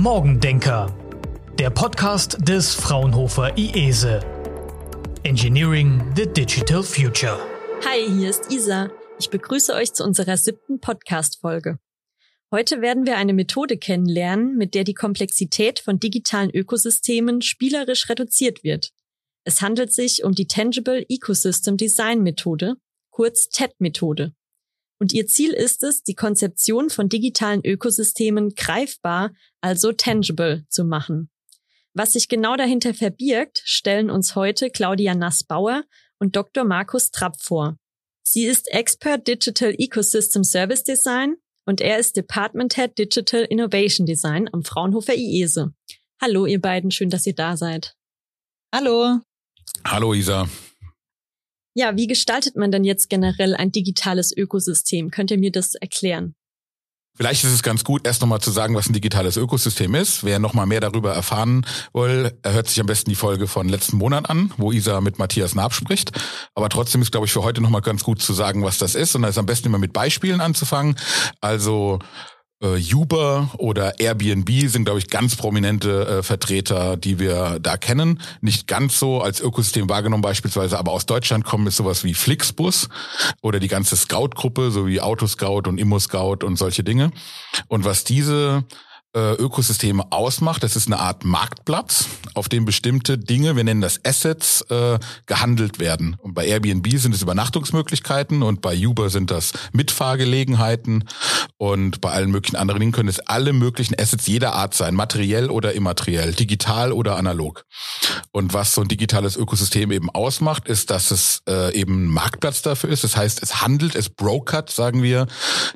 Morgendenker, 0.00 0.96
der 1.58 1.70
Podcast 1.70 2.38
des 2.48 2.72
Fraunhofer 2.72 3.58
IESE. 3.58 4.20
Engineering 5.24 6.00
the 6.14 6.24
Digital 6.24 6.84
Future. 6.84 7.36
Hi, 7.84 8.08
hier 8.08 8.30
ist 8.30 8.48
Isa. 8.52 8.92
Ich 9.18 9.28
begrüße 9.28 9.74
euch 9.74 9.92
zu 9.92 10.04
unserer 10.04 10.36
siebten 10.36 10.78
Podcast-Folge. 10.78 11.80
Heute 12.52 12.80
werden 12.80 13.06
wir 13.06 13.16
eine 13.16 13.32
Methode 13.32 13.76
kennenlernen, 13.76 14.56
mit 14.56 14.76
der 14.76 14.84
die 14.84 14.94
Komplexität 14.94 15.80
von 15.80 15.98
digitalen 15.98 16.54
Ökosystemen 16.54 17.42
spielerisch 17.42 18.08
reduziert 18.08 18.62
wird. 18.62 18.90
Es 19.42 19.62
handelt 19.62 19.92
sich 19.92 20.22
um 20.22 20.30
die 20.32 20.46
Tangible 20.46 21.04
Ecosystem 21.08 21.76
Design 21.76 22.22
Methode, 22.22 22.76
kurz 23.10 23.48
TED-Methode. 23.48 24.32
Und 24.98 25.12
ihr 25.12 25.26
Ziel 25.26 25.52
ist 25.52 25.84
es, 25.84 26.02
die 26.02 26.14
Konzeption 26.14 26.90
von 26.90 27.08
digitalen 27.08 27.64
Ökosystemen 27.64 28.54
greifbar, 28.54 29.32
also 29.60 29.92
tangible, 29.92 30.64
zu 30.68 30.84
machen. 30.84 31.30
Was 31.94 32.12
sich 32.12 32.28
genau 32.28 32.56
dahinter 32.56 32.94
verbirgt, 32.94 33.62
stellen 33.64 34.10
uns 34.10 34.34
heute 34.34 34.70
Claudia 34.70 35.14
Nassbauer 35.14 35.84
und 36.18 36.36
Dr. 36.36 36.64
Markus 36.64 37.10
Trapp 37.10 37.40
vor. 37.40 37.76
Sie 38.22 38.44
ist 38.44 38.70
Expert 38.72 39.26
Digital 39.26 39.74
Ecosystem 39.78 40.44
Service 40.44 40.84
Design 40.84 41.36
und 41.64 41.80
er 41.80 41.98
ist 41.98 42.16
Department 42.16 42.74
Head 42.74 42.98
Digital 42.98 43.44
Innovation 43.44 44.06
Design 44.06 44.48
am 44.52 44.64
Fraunhofer 44.64 45.14
IESE. 45.14 45.72
Hallo 46.20 46.46
ihr 46.46 46.60
beiden, 46.60 46.90
schön, 46.90 47.10
dass 47.10 47.26
ihr 47.26 47.34
da 47.34 47.56
seid. 47.56 47.94
Hallo. 48.74 49.20
Hallo 49.84 50.12
Isa. 50.12 50.48
Ja, 51.78 51.94
wie 51.94 52.08
gestaltet 52.08 52.56
man 52.56 52.72
denn 52.72 52.82
jetzt 52.82 53.08
generell 53.08 53.54
ein 53.54 53.70
digitales 53.70 54.36
Ökosystem? 54.36 55.12
Könnt 55.12 55.30
ihr 55.30 55.38
mir 55.38 55.52
das 55.52 55.76
erklären? 55.76 56.34
Vielleicht 57.16 57.44
ist 57.44 57.52
es 57.52 57.62
ganz 57.62 57.84
gut, 57.84 58.04
erst 58.04 58.20
nochmal 58.20 58.40
zu 58.40 58.50
sagen, 58.50 58.74
was 58.74 58.88
ein 58.88 58.94
digitales 58.94 59.36
Ökosystem 59.36 59.94
ist. 59.94 60.24
Wer 60.24 60.40
nochmal 60.40 60.66
mehr 60.66 60.80
darüber 60.80 61.14
erfahren 61.14 61.64
will, 61.92 62.36
hört 62.44 62.66
sich 62.66 62.80
am 62.80 62.86
besten 62.86 63.10
die 63.10 63.16
Folge 63.16 63.46
von 63.46 63.68
letzten 63.68 63.96
Monat 63.96 64.28
an, 64.28 64.52
wo 64.56 64.72
Isa 64.72 65.00
mit 65.00 65.20
Matthias 65.20 65.54
Naab 65.54 65.72
spricht. 65.72 66.10
Aber 66.56 66.68
trotzdem 66.68 67.00
ist, 67.00 67.12
glaube 67.12 67.26
ich, 67.26 67.32
für 67.32 67.44
heute 67.44 67.60
nochmal 67.60 67.82
ganz 67.82 68.02
gut 68.02 68.20
zu 68.20 68.32
sagen, 68.32 68.64
was 68.64 68.78
das 68.78 68.96
ist. 68.96 69.14
Und 69.14 69.22
da 69.22 69.28
ist 69.28 69.38
am 69.38 69.46
besten 69.46 69.68
immer 69.68 69.78
mit 69.78 69.92
Beispielen 69.92 70.40
anzufangen. 70.40 70.96
Also 71.40 72.00
äh, 72.62 72.94
Uber 72.94 73.50
oder 73.58 74.00
Airbnb 74.00 74.48
sind, 74.68 74.84
glaube 74.84 74.98
ich, 74.98 75.08
ganz 75.08 75.36
prominente 75.36 76.06
äh, 76.06 76.22
Vertreter, 76.22 76.96
die 76.96 77.18
wir 77.18 77.58
da 77.60 77.76
kennen. 77.76 78.20
Nicht 78.40 78.66
ganz 78.66 78.98
so 78.98 79.20
als 79.20 79.40
Ökosystem 79.40 79.88
wahrgenommen 79.88 80.22
beispielsweise, 80.22 80.78
aber 80.78 80.92
aus 80.92 81.06
Deutschland 81.06 81.44
kommen 81.44 81.66
ist 81.66 81.76
sowas 81.76 82.04
wie 82.04 82.14
Flixbus 82.14 82.88
oder 83.40 83.60
die 83.60 83.68
ganze 83.68 83.96
Scout-Gruppe, 83.96 84.70
so 84.70 84.86
wie 84.86 85.00
Autoscout 85.00 85.62
und 85.68 85.78
Immo-Scout 85.78 86.44
und 86.44 86.56
solche 86.56 86.84
Dinge. 86.84 87.12
Und 87.68 87.84
was 87.84 88.04
diese 88.04 88.64
äh, 89.14 89.34
Ökosysteme 89.34 90.04
ausmacht. 90.10 90.62
Das 90.62 90.76
ist 90.76 90.86
eine 90.86 90.98
Art 90.98 91.24
Marktplatz, 91.24 92.06
auf 92.34 92.48
dem 92.48 92.64
bestimmte 92.64 93.18
Dinge, 93.18 93.56
wir 93.56 93.64
nennen 93.64 93.80
das 93.80 94.04
Assets, 94.04 94.62
äh, 94.70 94.98
gehandelt 95.26 95.78
werden. 95.78 96.16
Und 96.20 96.34
bei 96.34 96.46
Airbnb 96.46 96.86
sind 96.98 97.14
es 97.14 97.22
Übernachtungsmöglichkeiten 97.22 98.42
und 98.42 98.60
bei 98.60 98.76
Uber 98.76 99.10
sind 99.10 99.30
das 99.30 99.52
Mitfahrgelegenheiten 99.72 101.04
und 101.56 102.00
bei 102.00 102.10
allen 102.10 102.30
möglichen 102.30 102.56
anderen 102.56 102.80
Dingen 102.80 102.92
können 102.92 103.08
es 103.08 103.20
alle 103.20 103.52
möglichen 103.52 103.98
Assets 103.98 104.26
jeder 104.26 104.54
Art 104.54 104.74
sein, 104.74 104.94
materiell 104.94 105.50
oder 105.50 105.72
immateriell, 105.72 106.34
digital 106.34 106.92
oder 106.92 107.16
analog. 107.16 107.64
Und 108.32 108.52
was 108.54 108.74
so 108.74 108.82
ein 108.82 108.88
digitales 108.88 109.36
Ökosystem 109.36 109.90
eben 109.90 110.10
ausmacht, 110.10 110.68
ist, 110.68 110.90
dass 110.90 111.10
es 111.10 111.42
äh, 111.48 111.74
eben 111.74 112.04
ein 112.04 112.10
Marktplatz 112.10 112.62
dafür 112.62 112.90
ist. 112.90 113.04
Das 113.04 113.16
heißt, 113.16 113.42
es 113.42 113.62
handelt, 113.62 113.94
es 113.94 114.10
brokert, 114.10 114.70
sagen 114.70 115.02
wir, 115.02 115.26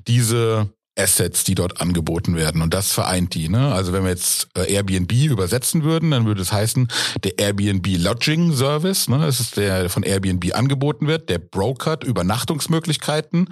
diese 0.06 0.70
Assets, 0.96 1.44
die 1.44 1.54
dort 1.54 1.80
angeboten 1.80 2.36
werden. 2.36 2.60
Und 2.60 2.74
das 2.74 2.92
vereint 2.92 3.34
die. 3.34 3.48
Ne? 3.48 3.72
Also 3.72 3.92
wenn 3.92 4.04
wir 4.04 4.10
jetzt 4.10 4.48
äh, 4.56 4.72
Airbnb 4.72 5.12
übersetzen 5.12 5.84
würden, 5.84 6.10
dann 6.10 6.26
würde 6.26 6.42
es 6.42 6.52
heißen, 6.52 6.88
der 7.24 7.38
Airbnb 7.38 7.86
Lodging 7.98 8.52
Service, 8.54 9.08
ne? 9.08 9.18
das 9.18 9.40
ist 9.40 9.56
der 9.56 9.88
von 9.88 10.02
Airbnb 10.02 10.54
angeboten 10.54 11.06
wird, 11.06 11.28
der 11.28 11.38
brokert 11.38 12.04
Übernachtungsmöglichkeiten, 12.04 13.48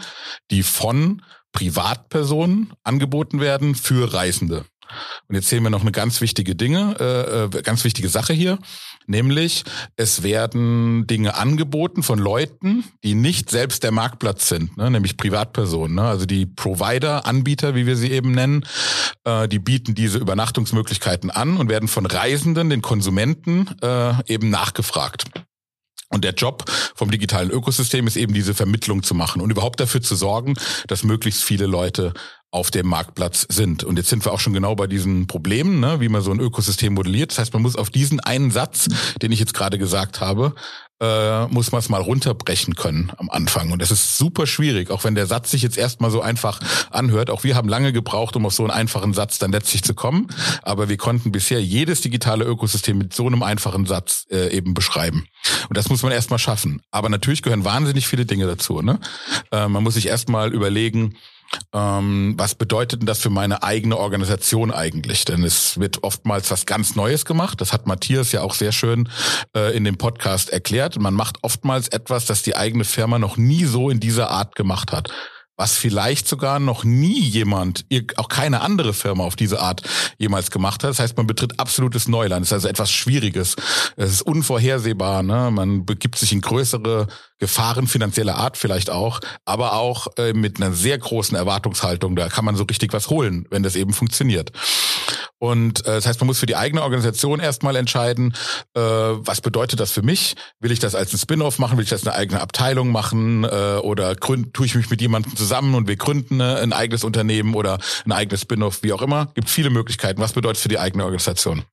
die 0.51 0.63
von 0.63 1.23
Privatpersonen 1.53 2.73
angeboten 2.85 3.41
werden 3.41 3.75
für 3.75 4.13
Reisende. 4.13 4.65
Und 5.29 5.35
jetzt 5.35 5.49
sehen 5.49 5.63
wir 5.63 5.71
noch 5.71 5.83
eine 5.83 5.93
ganz 5.93 6.21
wichtige 6.21 6.55
Dinge, 6.55 6.97
äh, 6.99 7.59
äh, 7.59 7.63
ganz 7.63 7.85
wichtige 7.85 8.09
Sache 8.09 8.33
hier, 8.33 8.59
nämlich 9.07 9.65
es 9.97 10.23
werden 10.23 11.07
Dinge 11.07 11.37
angeboten 11.37 12.03
von 12.03 12.19
Leuten, 12.19 12.85
die 13.05 13.15
nicht 13.15 13.51
selbst 13.51 13.83
der 13.83 13.93
Marktplatz 13.93 14.49
sind, 14.49 14.77
ne, 14.77 14.91
nämlich 14.91 15.17
Privatpersonen. 15.17 15.97
Ne? 15.97 16.03
Also 16.03 16.27
die 16.27 16.47
Provider, 16.47 17.27
Anbieter, 17.27 17.75
wie 17.75 17.87
wir 17.87 17.97
sie 17.97 18.11
eben 18.11 18.33
nennen, 18.33 18.65
äh, 19.25 19.49
die 19.49 19.59
bieten 19.59 19.95
diese 19.95 20.19
Übernachtungsmöglichkeiten 20.19 21.31
an 21.31 21.57
und 21.57 21.69
werden 21.69 21.89
von 21.89 22.07
Reisenden, 22.07 22.71
den 22.71 22.83
Konsumenten, 22.83 23.69
äh, 23.83 24.13
eben 24.33 24.51
nachgefragt. 24.51 25.25
Und 26.13 26.25
der 26.25 26.35
Job 26.35 26.65
vom 26.97 27.11
digitalen 27.11 27.51
Ökosystem 27.51 28.07
ist 28.09 28.17
eben 28.17 28.35
diese 28.35 28.53
Vermittlung 28.53 29.05
zu 29.05 29.15
machen 29.15 29.41
und 29.41 29.51
überhaupt 29.51 29.79
dafür 29.79 30.03
zu 30.03 30.17
sorgen, 30.17 30.55
dass 30.89 31.05
möglichst 31.05 31.45
viele 31.45 31.67
Leute 31.67 32.13
auf 32.51 32.71
dem 32.71 32.87
Marktplatz 32.87 33.47
sind. 33.49 33.85
Und 33.85 33.97
jetzt 33.97 34.09
sind 34.09 34.25
wir 34.25 34.33
auch 34.33 34.41
schon 34.41 34.53
genau 34.53 34.75
bei 34.75 34.87
diesen 34.87 35.27
Problemen, 35.27 35.79
ne, 35.81 36.01
wie 36.01 36.09
man 36.09 36.21
so 36.21 36.33
ein 36.33 36.41
Ökosystem 36.41 36.95
modelliert. 36.95 37.31
Das 37.31 37.39
heißt, 37.39 37.53
man 37.53 37.63
muss 37.63 37.77
auf 37.77 37.91
diesen 37.91 38.19
einen 38.21 38.51
Satz, 38.51 38.89
den 39.23 39.31
ich 39.31 39.39
jetzt 39.39 39.55
gerade 39.55 39.79
gesagt 39.79 40.21
habe, 40.21 40.55
äh, 41.01 41.47
muss 41.47 41.73
man 41.73 41.79
es 41.79 41.89
mal 41.89 42.01
runterbrechen 42.01 42.75
können 42.75 43.13
am 43.17 43.31
Anfang. 43.31 43.73
Und 43.73 43.81
das 43.81 43.91
ist 43.91 44.19
super 44.19 44.47
schwierig, 44.47 44.91
auch 44.91 45.05
wenn 45.05 45.15
der 45.15 45.27
Satz 45.27 45.51
sich 45.51 45.63
jetzt 45.63 45.79
erstmal 45.79 46.11
so 46.11 46.21
einfach 46.21 46.61
anhört. 46.91 47.31
Auch 47.31 47.43
wir 47.43 47.57
haben 47.57 47.69
lange 47.69 47.93
gebraucht, 47.93 48.37
um 48.37 48.45
auf 48.45 48.53
so 48.53 48.65
einen 48.65 48.73
einfachen 48.73 49.15
Satz 49.15 49.39
dann 49.39 49.53
letztlich 49.53 49.83
zu 49.83 49.95
kommen. 49.95 50.27
Aber 50.63 50.89
wir 50.89 50.97
konnten 50.97 51.33
bisher 51.33 51.63
jedes 51.63 52.03
digitale 52.03 52.45
Ökosystem 52.45 52.99
mit 52.99 53.15
so 53.15 53.27
einem 53.27 53.43
einfachen 53.43 53.87
Satz 53.87 54.27
äh, 54.31 54.55
eben 54.55 54.75
beschreiben. 54.75 55.27
Und 55.69 55.77
das 55.77 55.89
muss 55.89 56.03
man 56.03 56.13
erstmal 56.13 56.39
schaffen. 56.39 56.83
Aber 56.91 57.09
natürlich 57.09 57.43
gehören 57.43 57.65
wahnsinnig 57.65 58.07
viele 58.07 58.27
Dinge 58.27 58.47
dazu. 58.47 58.83
Ne? 58.83 58.99
Äh, 59.53 59.69
man 59.69 59.83
muss 59.83 59.95
sich 59.95 60.09
erstmal 60.09 60.53
überlegen, 60.53 61.17
ähm, 61.73 62.35
was 62.37 62.55
bedeutet 62.55 63.01
denn 63.01 63.07
das 63.07 63.21
für 63.21 63.31
meine 63.31 63.63
eigene 63.63 63.97
Organisation 63.97 64.71
eigentlich? 64.71 65.25
Denn 65.25 65.45
es 65.45 65.79
wird 65.79 66.03
oftmals 66.03 66.51
was 66.51 66.67
ganz 66.67 66.97
Neues 66.97 67.25
gemacht. 67.25 67.61
Das 67.61 67.73
hat 67.73 67.87
Matthias 67.87 68.33
ja 68.33 68.43
auch 68.43 68.55
sehr 68.55 68.73
schön 68.73 69.09
äh, 69.57 69.77
in 69.77 69.85
dem 69.85 69.97
Podcast 69.97 70.51
erklärt. 70.51 70.99
Man 70.99 71.15
macht 71.15 71.39
oftmals 71.43 71.89
etwas, 71.89 72.27
das 72.27 72.43
die 72.43 72.57
eigene 72.57 72.85
Firma 72.85 73.19
noch 73.19 73.37
nie 73.37 73.65
so 73.65 73.91
in 73.91 74.01
dieser 74.01 74.31
Art 74.31 74.55
gemacht 74.55 74.93
hat 74.93 75.11
was 75.61 75.77
vielleicht 75.77 76.27
sogar 76.27 76.59
noch 76.59 76.85
nie 76.85 77.21
jemand, 77.21 77.85
auch 78.17 78.29
keine 78.29 78.63
andere 78.63 78.95
Firma 78.95 79.25
auf 79.25 79.37
diese 79.37 79.61
Art 79.61 79.83
jemals 80.17 80.51
gemacht 80.51 80.83
hat. 80.83 80.89
Das 80.89 81.01
heißt, 81.01 81.19
man 81.19 81.27
betritt 81.27 81.61
absolutes 81.61 82.09
Neuland. 82.09 82.45
Es 82.45 82.49
ist 82.49 82.55
also 82.55 82.69
etwas 82.69 82.91
Schwieriges. 82.91 83.57
Es 83.95 84.11
ist 84.11 84.23
unvorhersehbar. 84.23 85.23
Ne? 85.23 85.51
Man 85.51 85.85
begibt 85.85 86.17
sich 86.17 86.33
in 86.33 86.41
größere 86.41 87.09
Gefahren 87.39 87.89
finanzieller 87.89 88.37
Art 88.37 88.57
vielleicht 88.57 88.89
auch, 88.89 89.21
aber 89.45 89.75
auch 89.75 90.07
äh, 90.17 90.33
mit 90.33 90.57
einer 90.57 90.73
sehr 90.73 90.97
großen 90.97 91.37
Erwartungshaltung. 91.37 92.17
Da 92.17 92.31
kann 92.31 92.47
man 92.47 92.57
so 92.57 92.65
richtig 92.65 92.95
was 92.95 93.11
holen, 93.11 93.47
wenn 93.51 93.63
das 93.63 93.77
eben 93.77 93.93
funktioniert. 93.93 94.53
Und 95.39 95.81
äh, 95.87 95.97
das 95.97 96.07
heißt, 96.07 96.21
man 96.21 96.27
muss 96.27 96.39
für 96.39 96.47
die 96.47 96.57
eigene 96.57 96.83
Organisation 96.83 97.41
erstmal 97.41 97.77
entscheiden, 97.77 98.35
äh, 98.75 98.81
was 98.81 99.41
bedeutet 99.41 99.81
das 99.81 99.93
für 99.93 100.03
mich? 100.03 100.35
Will 100.61 100.73
ich 100.73 100.79
das 100.79 100.95
als 100.95 101.13
ein 101.13 101.19
Spin-off 101.19 101.59
machen? 101.59 101.77
Will 101.79 101.85
ich 101.85 101.91
das 101.91 102.07
eine 102.07 102.17
eigene 102.17 102.41
Abteilung 102.41 102.93
machen? 102.93 103.45
Äh, 103.45 103.79
oder 103.83 104.15
gründ, 104.15 104.55
tue 104.55 104.67
ich 104.67 104.75
mich 104.75 104.91
mit 104.91 105.01
jemandem 105.01 105.37
zusammen 105.37 105.75
und 105.75 105.89
wir 105.89 105.97
gründen 105.97 106.41
eine, 106.41 106.59
ein 106.59 106.73
eigenes 106.73 107.05
Unternehmen 107.05 107.55
oder 107.55 107.79
ein 108.05 108.13
eigenes 108.13 108.43
Spin-off, 108.43 108.83
wie 108.83 108.93
auch 108.93 109.03
immer? 109.03 109.27
Gibt 109.35 109.51
viele 109.51 109.71
Möglichkeiten. 109.71 110.21
Was 110.21 110.33
bedeutet 110.33 110.63
für 110.63 110.69
die 110.69 110.79
eigene 110.79 111.05
Organisation? 111.05 111.65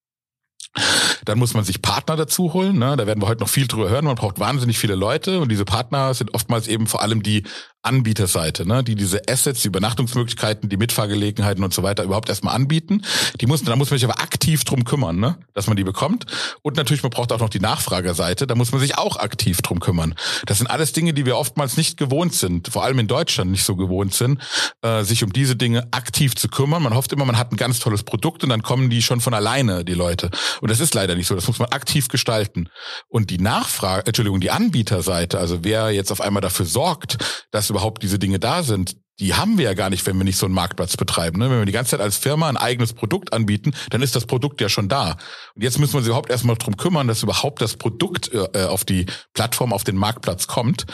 Dann 1.26 1.40
muss 1.40 1.54
man 1.54 1.64
sich 1.64 1.82
Partner 1.82 2.16
dazu 2.16 2.54
holen. 2.54 2.78
Ne? 2.78 2.96
Da 2.96 3.08
werden 3.08 3.22
wir 3.22 3.28
heute 3.28 3.42
noch 3.42 3.50
viel 3.50 3.68
drüber 3.68 3.90
hören. 3.90 4.06
Man 4.06 4.16
braucht 4.16 4.40
wahnsinnig 4.40 4.78
viele 4.78 4.96
Leute 4.96 5.40
und 5.40 5.50
diese 5.50 5.66
Partner 5.66 6.14
sind 6.14 6.34
oftmals 6.34 6.68
eben 6.68 6.88
vor 6.88 7.02
allem 7.02 7.24
die 7.24 7.44
Anbieterseite, 7.84 8.68
ne? 8.68 8.84
die 8.84 8.96
diese 8.96 9.22
Assets, 9.30 9.62
die 9.62 9.70
Übernachtungsmöglichkeiten, 9.70 10.70
die 10.70 10.78
Mitfahrgelegenheiten 10.78 11.64
und 11.64 11.74
so 11.74 11.84
weiter 11.84 12.04
überhaupt 12.04 12.28
erstmal 12.30 12.56
anbieten. 12.56 13.02
Die 13.40 13.46
muss, 13.46 13.64
da 13.64 13.76
muss 13.76 13.90
man 13.90 14.00
sich 14.00 14.10
aber 14.10 14.22
aktiv 14.22 14.64
drum 14.64 14.84
kümmern, 14.84 15.20
ne? 15.20 15.38
dass 15.54 15.68
man 15.68 15.78
die 15.78 15.84
bekommt. 15.84 16.26
Und 16.64 16.76
natürlich, 16.76 17.04
man 17.04 17.12
braucht 17.12 17.32
auch 17.32 17.40
noch 17.40 17.50
die 17.50 17.60
Nachfragerseite. 17.60 18.46
Da 18.46 18.56
muss 18.56 18.72
man 18.72 18.82
sich 18.82 18.98
auch 18.98 19.18
aktiv 19.18 19.62
drum 19.62 19.80
kümmern. 19.80 20.16
Das 20.46 20.58
sind 20.58 20.68
alles 20.68 20.92
Dinge, 20.92 21.14
die 21.14 21.26
wir 21.26 21.38
oftmals 21.38 21.78
nicht 21.78 21.98
gewohnt 21.98 22.34
sind, 22.34 22.68
vor 22.68 22.84
allem 22.84 23.00
in 23.00 23.08
Deutschland 23.08 23.52
nicht 23.52 23.64
so 23.64 23.76
gewohnt 23.76 24.14
sind, 24.14 24.42
äh, 24.82 25.04
sich 25.04 25.24
um 25.24 25.32
diese 25.32 25.56
Dinge 25.56 25.88
aktiv 25.92 26.36
zu 26.36 26.50
kümmern. 26.50 26.84
Man 26.84 26.94
hofft 26.94 27.14
immer, 27.14 27.26
man 27.26 27.38
hat 27.38 27.54
ein 27.54 27.58
ganz 27.58 27.80
tolles 27.80 28.04
Produkt 28.04 28.44
und 28.44 28.50
dann 28.50 28.64
kommen 28.64 28.90
die 28.90 29.02
schon 29.02 29.22
von 29.22 29.34
alleine, 29.34 29.86
die 29.86 29.94
Leute. 29.94 30.30
Und 30.62 30.72
das 30.72 30.80
ist 30.80 30.94
leider 30.94 31.16
nicht 31.16 31.28
so. 31.28 31.36
Das 31.36 31.48
muss 31.48 31.60
man 31.60 31.70
aktiv 31.70 32.10
gestalten. 32.10 32.70
Und 33.08 33.30
die 33.30 33.38
Nachfrage, 33.38 34.08
Entschuldigung, 34.08 34.42
die 34.42 34.52
Anbieterseite, 34.52 35.40
also 35.40 35.64
wer 35.64 35.92
jetzt 35.92 36.12
auf 36.12 36.20
einmal 36.20 36.42
dafür 36.42 36.66
sorgt, 36.66 37.18
dass 37.52 37.67
überhaupt 37.70 38.04
diese 38.04 38.20
Dinge 38.20 38.40
da 38.40 38.64
sind, 38.64 38.98
die 39.20 39.34
haben 39.34 39.58
wir 39.58 39.66
ja 39.66 39.74
gar 39.74 39.90
nicht, 39.90 40.06
wenn 40.06 40.18
wir 40.18 40.24
nicht 40.24 40.38
so 40.38 40.46
einen 40.46 40.54
Marktplatz 40.54 40.96
betreiben. 40.96 41.40
Ne? 41.40 41.50
Wenn 41.50 41.60
wir 41.60 41.66
die 41.66 41.72
ganze 41.72 41.92
Zeit 41.92 42.02
als 42.02 42.18
Firma 42.18 42.50
ein 42.50 42.58
eigenes 42.58 42.94
Produkt 42.94 43.34
anbieten, 43.34 43.74
dann 43.90 44.02
ist 44.02 44.16
das 44.16 44.26
Produkt 44.26 44.62
ja 44.62 44.70
schon 44.70 44.90
da. 44.90 45.18
Und 45.56 45.64
jetzt 45.64 45.80
müssen 45.80 45.94
wir 45.94 46.00
uns 46.00 46.08
überhaupt 46.08 46.30
erstmal 46.30 46.56
drum 46.56 46.78
kümmern, 46.78 47.08
dass 47.08 47.24
überhaupt 47.24 47.62
das 47.62 47.78
Produkt 47.78 48.32
äh, 48.34 48.66
auf 48.66 48.86
die 48.86 49.08
Plattform, 49.34 49.74
auf 49.74 49.84
den 49.84 49.96
Marktplatz 49.96 50.46
kommt. 50.46 50.86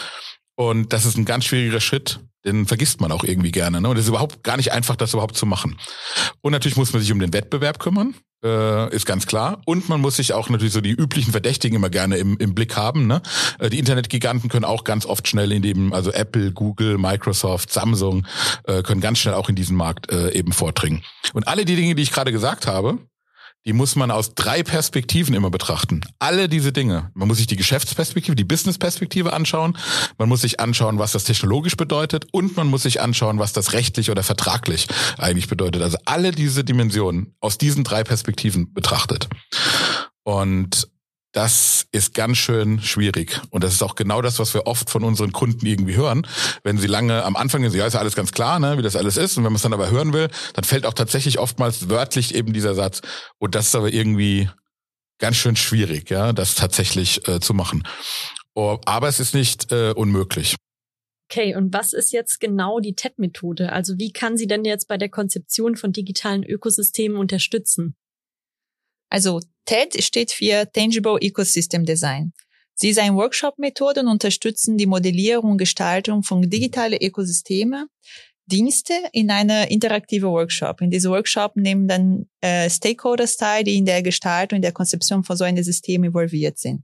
Und 0.56 0.94
das 0.94 1.06
ist 1.06 1.18
ein 1.18 1.26
ganz 1.26 1.46
schwieriger 1.46 1.82
Schritt, 1.82 2.20
den 2.46 2.66
vergisst 2.66 3.02
man 3.02 3.12
auch 3.12 3.24
irgendwie 3.24 3.52
gerne. 3.52 3.82
Ne? 3.82 3.90
Und 3.90 3.98
es 3.98 4.04
ist 4.04 4.10
überhaupt 4.10 4.44
gar 4.44 4.58
nicht 4.58 4.72
einfach, 4.72 4.96
das 4.96 5.14
überhaupt 5.14 5.36
zu 5.36 5.46
machen. 5.46 5.78
Und 6.42 6.52
natürlich 6.52 6.78
muss 6.78 6.94
man 6.94 7.02
sich 7.02 7.12
um 7.12 7.20
den 7.20 7.34
Wettbewerb 7.34 7.80
kümmern, 7.80 8.16
äh, 8.44 8.94
ist 8.94 9.06
ganz 9.06 9.26
klar. 9.26 9.62
Und 9.66 9.90
man 9.90 10.02
muss 10.02 10.18
sich 10.18 10.34
auch 10.34 10.50
natürlich 10.50 10.74
so 10.74 10.82
die 10.82 10.92
üblichen 10.92 11.32
Verdächtigen 11.32 11.76
immer 11.76 11.90
gerne 11.90 12.18
im, 12.18 12.38
im 12.38 12.54
Blick 12.54 12.76
haben. 12.76 13.08
Ne? 13.08 13.22
Äh, 13.60 13.70
die 13.70 13.80
Internetgiganten 13.80 14.50
können 14.50 14.66
auch 14.66 14.84
ganz 14.84 15.06
oft 15.06 15.28
schnell 15.28 15.52
in 15.52 15.62
dem, 15.62 15.94
also 15.94 16.12
Apple, 16.12 16.52
Google, 16.52 16.98
Microsoft, 16.98 17.72
Samsung, 17.72 18.28
äh, 18.66 18.84
können 18.84 19.02
ganz 19.02 19.20
schnell 19.20 19.36
auch 19.36 19.50
in 19.50 19.56
diesen 19.56 19.78
Markt 19.78 20.12
äh, 20.12 20.32
eben 20.34 20.52
vordringen. 20.52 21.04
Und 21.34 21.48
alle 21.48 21.66
die 21.66 21.76
Dinge, 21.76 21.96
die 21.96 22.04
ich 22.04 22.12
gerade 22.12 22.32
gesagt 22.32 22.68
habe, 22.68 23.00
die 23.66 23.74
muss 23.74 23.96
man 23.96 24.12
aus 24.12 24.36
drei 24.36 24.62
Perspektiven 24.64 25.34
immer 25.34 25.50
betrachten. 25.50 26.02
Alle 26.20 26.50
diese 26.50 26.74
Dinge. 26.74 27.12
Man 27.14 27.28
muss 27.28 27.38
sich 27.38 27.48
die 27.48 27.56
Geschäftsperspektive, 27.56 28.36
die 28.36 28.44
Businessperspektive 28.44 29.32
anschauen. 29.32 29.78
Man 30.18 30.28
muss 30.28 30.42
sich 30.42 30.60
anschauen, 30.60 31.00
was 31.00 31.14
das 31.14 31.24
technologisch 31.24 31.78
bedeutet. 31.78 32.26
Und 32.32 32.58
man 32.58 32.68
muss 32.68 32.84
sich 32.84 33.02
anschauen, 33.02 33.40
was 33.40 33.54
das 33.54 33.74
rechtlich 33.74 34.12
oder 34.12 34.24
vertraglich 34.24 34.88
eigentlich 35.18 35.48
bedeutet. 35.48 35.82
Also 35.82 35.98
alle 36.06 36.32
diese 36.32 36.64
Dimensionen 36.64 37.36
aus 37.40 37.58
diesen 37.58 37.84
drei 37.84 38.04
Perspektiven 38.04 38.74
betrachtet. 38.74 39.30
Und 40.24 40.90
das 41.34 41.88
ist 41.92 42.14
ganz 42.14 42.38
schön 42.38 42.80
schwierig. 42.80 43.42
Und 43.50 43.64
das 43.64 43.74
ist 43.74 43.82
auch 43.82 43.96
genau 43.96 44.22
das, 44.22 44.40
was 44.40 44.54
wir 44.54 44.68
oft 44.68 44.90
von 44.90 45.04
unseren 45.04 45.32
Kunden 45.32 45.66
irgendwie 45.66 45.96
hören. 45.96 46.26
Wenn 46.64 46.78
sie 46.78 46.88
lange 46.88 47.24
am 47.26 47.36
Anfang 47.36 47.64
sagen, 47.64 47.76
ja, 47.76 47.88
ist 47.88 47.94
ja 47.94 48.00
alles 48.00 48.16
ganz 48.16 48.32
klar, 48.32 48.60
ne, 48.60 48.78
wie 48.78 48.84
das 48.84 48.96
alles 48.96 49.18
ist. 49.18 49.36
Und 49.38 49.44
wenn 49.44 49.52
man 49.52 49.58
es 49.58 49.64
dann 49.64 49.74
aber 49.74 49.90
hören 49.90 50.14
will, 50.14 50.30
dann 50.54 50.64
fällt 50.64 50.86
auch 50.86 50.94
tatsächlich 50.94 51.40
oftmals 51.40 51.90
wörtlich 51.90 52.36
eben 52.36 52.54
dieser 52.54 52.76
Satz. 52.76 53.02
Und 53.40 53.56
das 53.56 53.68
ist 53.68 53.76
aber 53.76 53.92
irgendwie 53.92 54.48
ganz 55.18 55.36
schön 55.38 55.56
schwierig, 55.56 56.10
ja, 56.12 56.34
das 56.34 56.54
tatsächlich 56.56 57.28
äh, 57.28 57.40
zu 57.40 57.54
machen. 57.54 57.84
Oh, 58.54 58.78
aber 58.86 59.08
es 59.08 59.20
ist 59.20 59.34
nicht 59.34 59.72
äh, 59.72 59.92
unmöglich. 59.96 60.56
Okay, 61.32 61.56
und 61.56 61.74
was 61.74 61.94
ist 61.94 62.14
jetzt 62.14 62.40
genau 62.40 62.80
die 62.80 62.94
TED-Methode? 62.94 63.72
Also 63.72 63.98
wie 63.98 64.12
kann 64.12 64.38
sie 64.38 64.46
denn 64.46 64.66
jetzt 64.66 64.88
bei 64.88 64.98
der 64.98 65.10
Konzeption 65.10 65.76
von 65.76 65.92
digitalen 65.92 66.44
Ökosystemen 66.44 67.18
unterstützen? 67.18 67.96
Also 69.14 69.42
TED 69.66 70.04
steht 70.04 70.32
für 70.32 70.68
Tangible 70.72 71.20
Ecosystem 71.22 71.86
Design. 71.86 72.34
Sie 72.74 72.90
ist 72.90 72.98
eine 72.98 73.16
Workshop-Methode 73.16 74.00
und 74.00 74.08
unterstützen 74.08 74.76
die 74.76 74.88
Modellierung 74.88 75.52
und 75.52 75.58
Gestaltung 75.60 76.24
von 76.24 76.42
digitalen 76.50 76.98
Ökosysteme, 77.00 77.86
Dienste 78.48 78.94
in 79.12 79.30
einer 79.30 79.70
interaktive 79.70 80.32
Workshop. 80.32 80.82
In 80.82 80.90
diesem 80.90 81.12
Workshop 81.12 81.56
nehmen 81.56 81.88
dann 81.88 82.26
äh, 82.42 82.68
Stakeholders 82.68 83.38
teil, 83.38 83.64
die 83.64 83.78
in 83.78 83.86
der 83.86 84.02
Gestaltung, 84.02 84.56
in 84.56 84.64
der 84.64 84.72
Konzeption 84.72 85.24
von 85.24 85.38
so 85.38 85.44
einem 85.44 85.64
System 85.64 86.04
involviert 86.04 86.58
sind. 86.58 86.84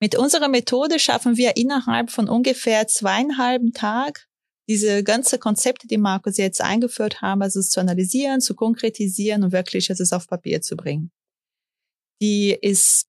Mit 0.00 0.16
unserer 0.16 0.48
Methode 0.48 0.98
schaffen 0.98 1.36
wir 1.36 1.56
innerhalb 1.56 2.10
von 2.10 2.28
ungefähr 2.28 2.88
zweieinhalb 2.88 3.62
Tag 3.74 4.26
diese 4.68 5.04
ganze 5.04 5.38
Konzepte, 5.38 5.86
die 5.86 5.96
Markus 5.96 6.38
jetzt 6.38 6.60
eingeführt 6.60 7.22
haben, 7.22 7.40
also 7.40 7.62
zu 7.62 7.78
analysieren, 7.78 8.40
zu 8.40 8.56
konkretisieren 8.56 9.44
und 9.44 9.52
wirklich 9.52 9.88
es 9.90 10.12
auf 10.12 10.26
Papier 10.26 10.60
zu 10.60 10.76
bringen. 10.76 11.12
Die 12.20 12.56
ist, 12.60 13.06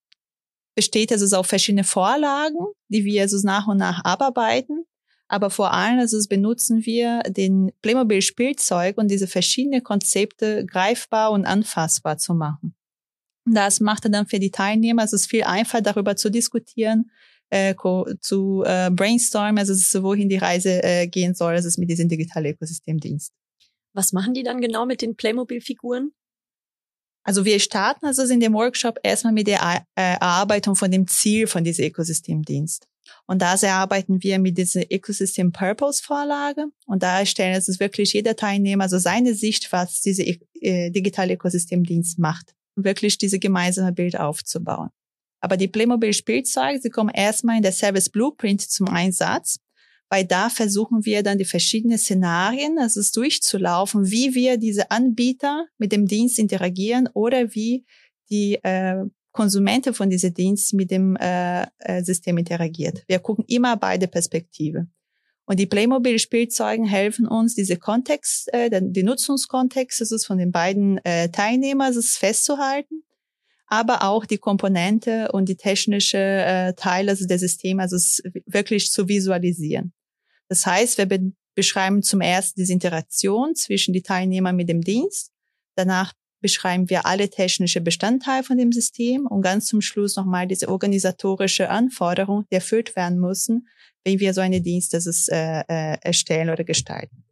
besteht 0.75 1.11
also 1.11 1.35
auf 1.37 1.47
verschiedene 1.47 1.83
Vorlagen, 1.83 2.57
die 2.87 3.03
wir 3.05 3.23
also 3.23 3.37
nach 3.45 3.67
und 3.67 3.77
nach 3.77 4.03
abarbeiten. 4.03 4.85
Aber 5.27 5.51
vor 5.51 5.73
allem 5.73 5.99
also 5.99 6.17
benutzen 6.27 6.85
wir 6.85 7.21
den 7.21 7.71
Playmobil 7.81 8.21
Spielzeug 8.21 8.97
und 8.97 9.09
diese 9.09 9.27
verschiedenen 9.27 9.83
Konzepte 9.83 10.65
greifbar 10.65 11.31
und 11.31 11.45
anfassbar 11.45 12.17
zu 12.17 12.33
machen. 12.33 12.75
Das 13.45 13.79
macht 13.79 14.05
dann 14.11 14.27
für 14.27 14.39
die 14.39 14.51
Teilnehmer, 14.51 15.03
also 15.03 15.15
es 15.15 15.23
ist 15.23 15.29
viel 15.29 15.43
einfacher 15.43 15.81
darüber 15.81 16.15
zu 16.15 16.29
diskutieren, 16.29 17.11
äh, 17.49 17.75
zu 18.19 18.63
äh, 18.65 18.89
brainstormen, 18.91 19.57
also 19.57 19.73
ist, 19.73 20.01
wohin 20.03 20.29
die 20.29 20.37
Reise 20.37 20.83
äh, 20.83 21.07
gehen 21.07 21.33
soll, 21.33 21.53
also 21.53 21.67
es 21.67 21.77
mit 21.77 21.89
diesem 21.89 22.09
digitalen 22.09 22.53
Ökosystemdienst. 22.53 23.33
Was 23.93 24.13
machen 24.13 24.33
die 24.33 24.43
dann 24.43 24.61
genau 24.61 24.85
mit 24.85 25.01
den 25.01 25.15
Playmobil-Figuren? 25.15 26.11
Also 27.29 27.45
wir 27.45 27.59
starten 27.59 28.07
also 28.07 28.23
in 28.23 28.39
dem 28.39 28.55
Workshop 28.55 28.97
erstmal 29.03 29.33
mit 29.33 29.45
der 29.45 29.61
äh, 29.61 29.81
Erarbeitung 29.93 30.75
von 30.75 30.89
dem 30.89 31.05
Ziel 31.05 31.45
von 31.45 31.63
diesem 31.63 31.85
Ökosystemdienst. 31.85 32.87
Und 33.27 33.43
da 33.43 33.53
erarbeiten 33.53 34.23
wir 34.23 34.39
mit 34.39 34.57
dieser 34.57 34.91
Ecosystem 34.91 35.51
Purpose 35.51 36.01
Vorlage. 36.01 36.65
Und 36.87 37.03
da 37.03 37.19
erstellen 37.19 37.53
es 37.53 37.79
wirklich 37.79 38.13
jeder 38.13 38.35
Teilnehmer 38.35 38.85
also 38.85 38.97
seine 38.97 39.35
Sicht, 39.35 39.71
was 39.71 40.01
diese 40.01 40.23
äh, 40.23 40.89
digitale 40.89 41.35
Ökosystemdienst 41.35 42.17
macht. 42.17 42.55
Um 42.75 42.83
wirklich 42.83 43.19
diese 43.19 43.37
gemeinsame 43.37 43.91
Bild 43.91 44.19
aufzubauen. 44.19 44.89
Aber 45.39 45.55
die 45.55 45.67
Playmobil 45.67 46.13
Spielzeuge, 46.13 46.81
sie 46.81 46.89
kommen 46.89 47.13
erstmal 47.13 47.57
in 47.57 47.61
der 47.61 47.73
Service 47.73 48.09
Blueprint 48.09 48.61
zum 48.61 48.87
Einsatz 48.87 49.59
weil 50.09 50.25
da 50.25 50.49
versuchen 50.49 51.05
wir 51.05 51.23
dann 51.23 51.37
die 51.37 51.45
verschiedenen 51.45 51.97
Szenarien, 51.97 52.79
also 52.79 52.99
es 52.99 53.11
durchzulaufen, 53.11 54.09
wie 54.09 54.33
wir 54.33 54.57
diese 54.57 54.91
Anbieter 54.91 55.67
mit 55.77 55.91
dem 55.91 56.07
Dienst 56.07 56.39
interagieren 56.39 57.07
oder 57.13 57.53
wie 57.53 57.85
die 58.29 58.55
äh, 58.63 59.05
Konsumenten 59.31 59.93
von 59.93 60.09
diesem 60.09 60.33
Dienst 60.33 60.73
mit 60.73 60.91
dem 60.91 61.15
äh, 61.15 61.65
äh, 61.79 62.03
System 62.03 62.37
interagiert. 62.37 63.03
Wir 63.07 63.19
gucken 63.19 63.45
immer 63.47 63.77
beide 63.77 64.07
Perspektive. 64.07 64.87
Und 65.45 65.59
die 65.59 65.65
Playmobil-Spielzeugen 65.65 66.85
helfen 66.85 67.27
uns, 67.27 67.55
diese 67.55 67.77
Kontext, 67.77 68.51
äh, 68.53 68.69
die 68.83 69.03
Nutzungskontext, 69.03 70.01
das 70.01 70.11
ist 70.11 70.25
von 70.25 70.37
den 70.37 70.51
beiden 70.51 70.97
äh, 71.05 71.29
Teilnehmern, 71.29 71.87
das 71.87 71.97
ist 71.97 72.17
festzuhalten, 72.17 73.03
aber 73.67 74.03
auch 74.03 74.25
die 74.25 74.37
Komponente 74.37 75.31
und 75.31 75.49
die 75.49 75.55
technische 75.55 76.17
äh, 76.17 76.73
Teile 76.73 77.11
also 77.11 77.25
der 77.25 77.39
Systeme, 77.39 77.83
also 77.83 77.97
wirklich 78.45 78.91
zu 78.91 79.07
visualisieren. 79.07 79.93
Das 80.49 80.65
heißt, 80.65 80.97
wir 80.97 81.05
be 81.05 81.31
beschreiben 81.55 82.03
zum 82.03 82.21
ersten 82.21 82.61
diese 82.61 82.71
Interaktion 82.71 83.53
zwischen 83.53 83.93
die 83.93 84.01
Teilnehmer 84.01 84.53
mit 84.53 84.69
dem 84.69 84.81
Dienst. 84.81 85.33
Danach 85.75 86.13
beschreiben 86.41 86.89
wir 86.89 87.05
alle 87.05 87.29
technische 87.29 87.81
Bestandteile 87.81 88.43
von 88.43 88.57
dem 88.57 88.71
System 88.71 89.25
und 89.25 89.41
ganz 89.41 89.65
zum 89.65 89.81
Schluss 89.81 90.15
nochmal 90.15 90.47
diese 90.47 90.69
organisatorische 90.69 91.69
Anforderung, 91.69 92.45
die 92.49 92.55
erfüllt 92.55 92.95
werden 92.95 93.19
müssen, 93.19 93.67
wenn 94.05 94.19
wir 94.19 94.33
so 94.33 94.39
eine 94.39 94.61
Dienst 94.61 94.93
ist, 94.93 95.29
äh, 95.29 95.61
äh, 95.67 95.97
erstellen 96.01 96.49
oder 96.49 96.63
gestalten. 96.63 97.25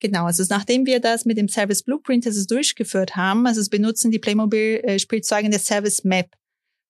Genau, 0.00 0.26
also 0.26 0.44
nachdem 0.48 0.86
wir 0.86 1.00
das 1.00 1.24
mit 1.24 1.38
dem 1.38 1.48
Service 1.48 1.82
Blueprint 1.82 2.26
das 2.26 2.46
durchgeführt 2.46 3.16
haben, 3.16 3.46
also 3.46 3.60
es 3.60 3.68
benutzen 3.68 4.10
die 4.10 4.20
Playmobil-Spielzeuge 4.20 5.50
der 5.50 5.58
Service 5.58 6.04
Map. 6.04 6.36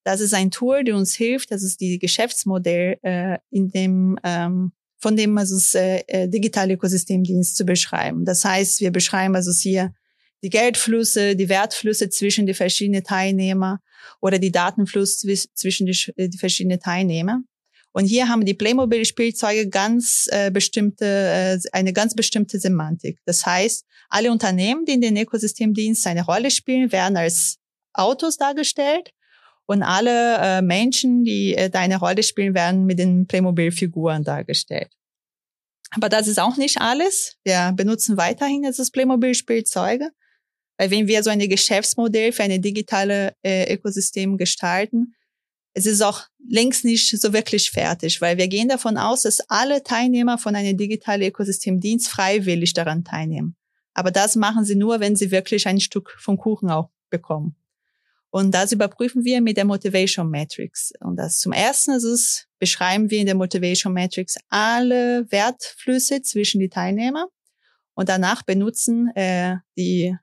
Das 0.04 0.20
ist 0.20 0.34
ein 0.34 0.50
Tool, 0.50 0.84
die 0.84 0.92
uns 0.92 1.14
hilft, 1.14 1.50
das 1.50 1.62
ist 1.62 1.80
die 1.80 1.98
Geschäftsmodell 1.98 2.98
äh, 3.02 3.38
in 3.50 3.70
dem 3.70 4.18
ähm, 4.24 4.72
von 4.98 5.16
dem 5.16 5.36
also 5.38 5.54
das 5.54 5.74
äh, 5.74 6.02
äh, 6.06 6.28
digitale 6.28 6.74
Ökosystemdienst 6.74 7.56
zu 7.56 7.64
beschreiben. 7.64 8.24
Das 8.24 8.44
heißt, 8.44 8.80
wir 8.80 8.90
beschreiben 8.90 9.34
also 9.34 9.52
hier 9.52 9.92
die 10.42 10.50
Geldflüsse, 10.50 11.36
die 11.36 11.48
Wertflüsse 11.48 12.10
zwischen 12.10 12.46
die 12.46 12.54
verschiedenen 12.54 13.04
Teilnehmer 13.04 13.80
oder 14.20 14.38
die 14.38 14.52
Datenfluss 14.52 15.18
zwischen 15.18 15.86
die, 15.86 16.28
die 16.28 16.38
verschiedenen 16.38 16.80
Teilnehmer. 16.80 17.42
Und 17.92 18.04
hier 18.04 18.28
haben 18.28 18.44
die 18.44 18.54
Playmobil-Spielzeuge 18.54 19.68
ganz 19.68 20.28
äh, 20.30 20.50
bestimmte, 20.50 21.06
äh, 21.06 21.58
eine 21.72 21.92
ganz 21.92 22.14
bestimmte 22.14 22.60
Semantik. 22.60 23.18
Das 23.24 23.44
heißt, 23.46 23.84
alle 24.08 24.30
Unternehmen, 24.30 24.84
die 24.84 24.92
in 24.92 25.00
den 25.00 25.16
Ökosystemdienst 25.16 26.06
eine 26.06 26.24
Rolle 26.24 26.50
spielen, 26.50 26.92
werden 26.92 27.16
als 27.16 27.56
Autos 27.92 28.36
dargestellt 28.36 29.10
und 29.68 29.82
alle 29.82 30.38
äh, 30.38 30.62
Menschen, 30.62 31.24
die 31.24 31.54
äh, 31.54 31.68
da 31.68 31.80
eine 31.80 31.98
Rolle 31.98 32.22
spielen, 32.22 32.54
werden 32.54 32.86
mit 32.86 32.98
den 32.98 33.26
Playmobil-Figuren 33.26 34.24
dargestellt. 34.24 34.90
Aber 35.90 36.08
das 36.08 36.26
ist 36.26 36.40
auch 36.40 36.56
nicht 36.56 36.80
alles. 36.80 37.36
Wir 37.44 37.72
benutzen 37.76 38.16
weiterhin 38.16 38.62
das 38.62 38.90
Playmobil-Spielzeuge. 38.90 40.10
Weil 40.78 40.90
wenn 40.90 41.06
wir 41.06 41.22
so 41.22 41.28
ein 41.28 41.40
Geschäftsmodell 41.40 42.32
für 42.32 42.44
eine 42.44 42.60
digitale 42.60 43.34
äh, 43.42 43.74
Ökosystem 43.74 44.38
gestalten, 44.38 45.14
es 45.74 45.84
ist 45.84 46.00
auch 46.02 46.22
längst 46.48 46.84
nicht 46.84 47.20
so 47.20 47.32
wirklich 47.34 47.70
fertig, 47.70 48.22
weil 48.22 48.38
wir 48.38 48.48
gehen 48.48 48.68
davon 48.68 48.96
aus, 48.96 49.22
dass 49.22 49.40
alle 49.50 49.82
Teilnehmer 49.82 50.38
von 50.38 50.56
einem 50.56 50.78
digitalen 50.78 51.22
Ökosystemdienst 51.28 52.08
freiwillig 52.08 52.72
daran 52.72 53.04
teilnehmen. 53.04 53.54
Aber 53.92 54.10
das 54.10 54.34
machen 54.34 54.64
sie 54.64 54.76
nur, 54.76 55.00
wenn 55.00 55.14
sie 55.14 55.30
wirklich 55.30 55.66
ein 55.66 55.80
Stück 55.80 56.16
vom 56.18 56.38
Kuchen 56.38 56.70
auch 56.70 56.90
bekommen. 57.10 57.54
Und 58.30 58.52
das 58.52 58.72
überprüfen 58.72 59.24
wir 59.24 59.40
mit 59.40 59.56
der 59.56 59.64
Motivation 59.64 60.30
Matrix. 60.30 60.92
Und 61.00 61.16
das 61.16 61.38
zum 61.38 61.52
ersten 61.52 61.92
ist 61.92 62.04
es, 62.04 62.46
beschreiben 62.58 63.10
wir 63.10 63.20
in 63.20 63.26
der 63.26 63.34
Motivation 63.34 63.94
Matrix 63.94 64.36
alle 64.48 65.26
Wertflüsse 65.30 66.20
zwischen 66.22 66.60
die 66.60 66.68
Teilnehmer. 66.68 67.26
Und 67.94 68.08
danach 68.08 68.42
benutzen 68.42 69.10
äh, 69.14 69.56
die 69.76 70.14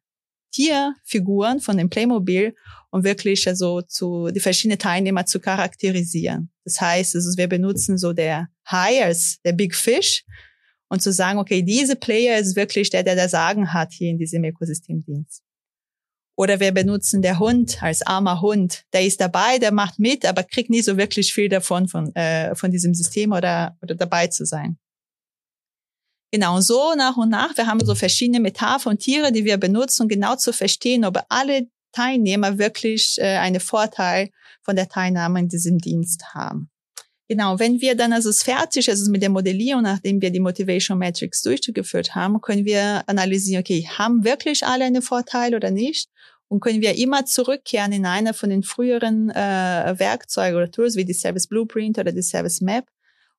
Tierfiguren 0.52 1.60
von 1.60 1.78
dem 1.78 1.90
Playmobil, 1.90 2.56
um 2.92 3.04
wirklich 3.04 3.48
also 3.48 3.82
zu 3.82 4.30
die 4.32 4.40
verschiedenen 4.40 4.80
Teilnehmer 4.80 5.26
zu 5.26 5.40
charakterisieren. 5.40 6.52
Das 6.64 6.80
heißt, 6.80 7.16
also 7.16 7.38
wir 7.38 7.48
benutzen 7.48 7.98
so 7.98 8.14
der 8.14 8.48
High 8.70 9.04
als 9.04 9.40
der 9.44 9.52
Big 9.52 9.76
Fish 9.76 10.24
und 10.88 11.02
zu 11.02 11.12
sagen, 11.12 11.40
okay, 11.40 11.62
diese 11.62 11.96
Player 11.96 12.40
ist 12.40 12.56
wirklich 12.56 12.90
der, 12.90 13.04
der 13.04 13.16
der 13.16 13.28
Sagen 13.28 13.74
hat 13.74 13.92
hier 13.92 14.10
in 14.10 14.18
diesem 14.18 14.44
Ökosystemdienst. 14.46 15.45
Oder 16.38 16.60
wir 16.60 16.74
benutzen 16.74 17.22
der 17.22 17.39
Hund 17.39 17.82
als 17.82 18.06
armer 18.06 18.42
Hund. 18.42 18.84
Der 18.94 19.06
ist 19.06 19.22
dabei, 19.22 19.58
der 19.58 19.72
macht 19.72 20.00
mit, 20.00 20.25
aber 20.25 20.44
kriegt 20.44 20.70
nie 20.70 20.82
so 20.82 20.98
wirklich 20.98 21.34
viel 21.34 21.48
davon 21.48 21.88
von, 21.88 22.13
äh, 22.15 22.56
von 22.56 22.72
diesem 22.72 22.94
System 22.94 23.32
oder, 23.32 23.77
oder 23.82 23.96
dabei 23.96 24.27
zu 24.27 24.46
sein. 24.46 24.77
Genau, 26.32 26.60
so 26.60 26.94
nach 26.96 27.15
und 27.15 27.30
nach. 27.30 27.56
Wir 27.56 27.68
haben 27.68 27.80
so 27.86 27.96
verschiedene 27.96 28.42
Metaphern 28.42 28.94
und 28.94 29.00
Tiere, 29.00 29.32
die 29.32 29.46
wir 29.46 29.58
benutzen, 29.58 30.04
um 30.04 30.10
genau 30.10 30.36
zu 30.36 30.51
verstehen, 30.51 31.06
ob 31.06 31.24
alle 31.30 31.70
Teilnehmer 31.94 32.58
wirklich 32.58 33.15
äh, 33.20 33.38
einen 33.38 33.62
Vorteil 33.62 34.30
von 34.62 34.75
der 34.75 34.89
Teilnahme 34.89 35.39
in 35.39 35.48
diesem 35.48 35.77
Dienst 35.77 36.34
haben. 36.34 36.70
Genau, 37.27 37.58
wenn 37.58 37.82
wir 37.82 37.96
dann 37.96 38.13
also 38.13 38.29
es 38.29 38.44
fertig 38.44 38.88
ist 38.88 39.08
mit 39.10 39.24
der 39.24 39.32
Modellierung, 39.32 39.82
nachdem 39.82 40.22
wir 40.22 40.29
die 40.29 40.39
Motivation 40.39 41.00
Metrics 41.00 41.41
durchgeführt 41.41 42.13
haben, 42.13 42.39
können 42.39 42.65
wir 42.65 43.03
analysieren, 43.08 43.62
okay, 43.62 43.88
haben 43.98 44.24
wirklich 44.24 44.65
alle 44.65 44.86
einen 44.86 45.01
Vorteil 45.01 45.55
oder 45.55 45.72
nicht? 45.72 46.10
Und 46.48 46.60
können 46.60 46.82
wir 46.82 46.96
immer 46.96 47.25
zurückkehren 47.25 47.91
in 47.91 48.05
einer 48.05 48.36
von 48.36 48.51
den 48.51 48.62
früheren 48.62 49.32
äh, 49.32 49.96
Werkzeugen 49.98 50.55
oder 50.55 50.70
Tools 50.70 50.96
wie 50.96 51.05
die 51.05 51.13
Service 51.13 51.48
Blueprint 51.48 51.98
oder 51.98 52.12
die 52.12 52.22
Service 52.22 52.62
Map 52.62 52.86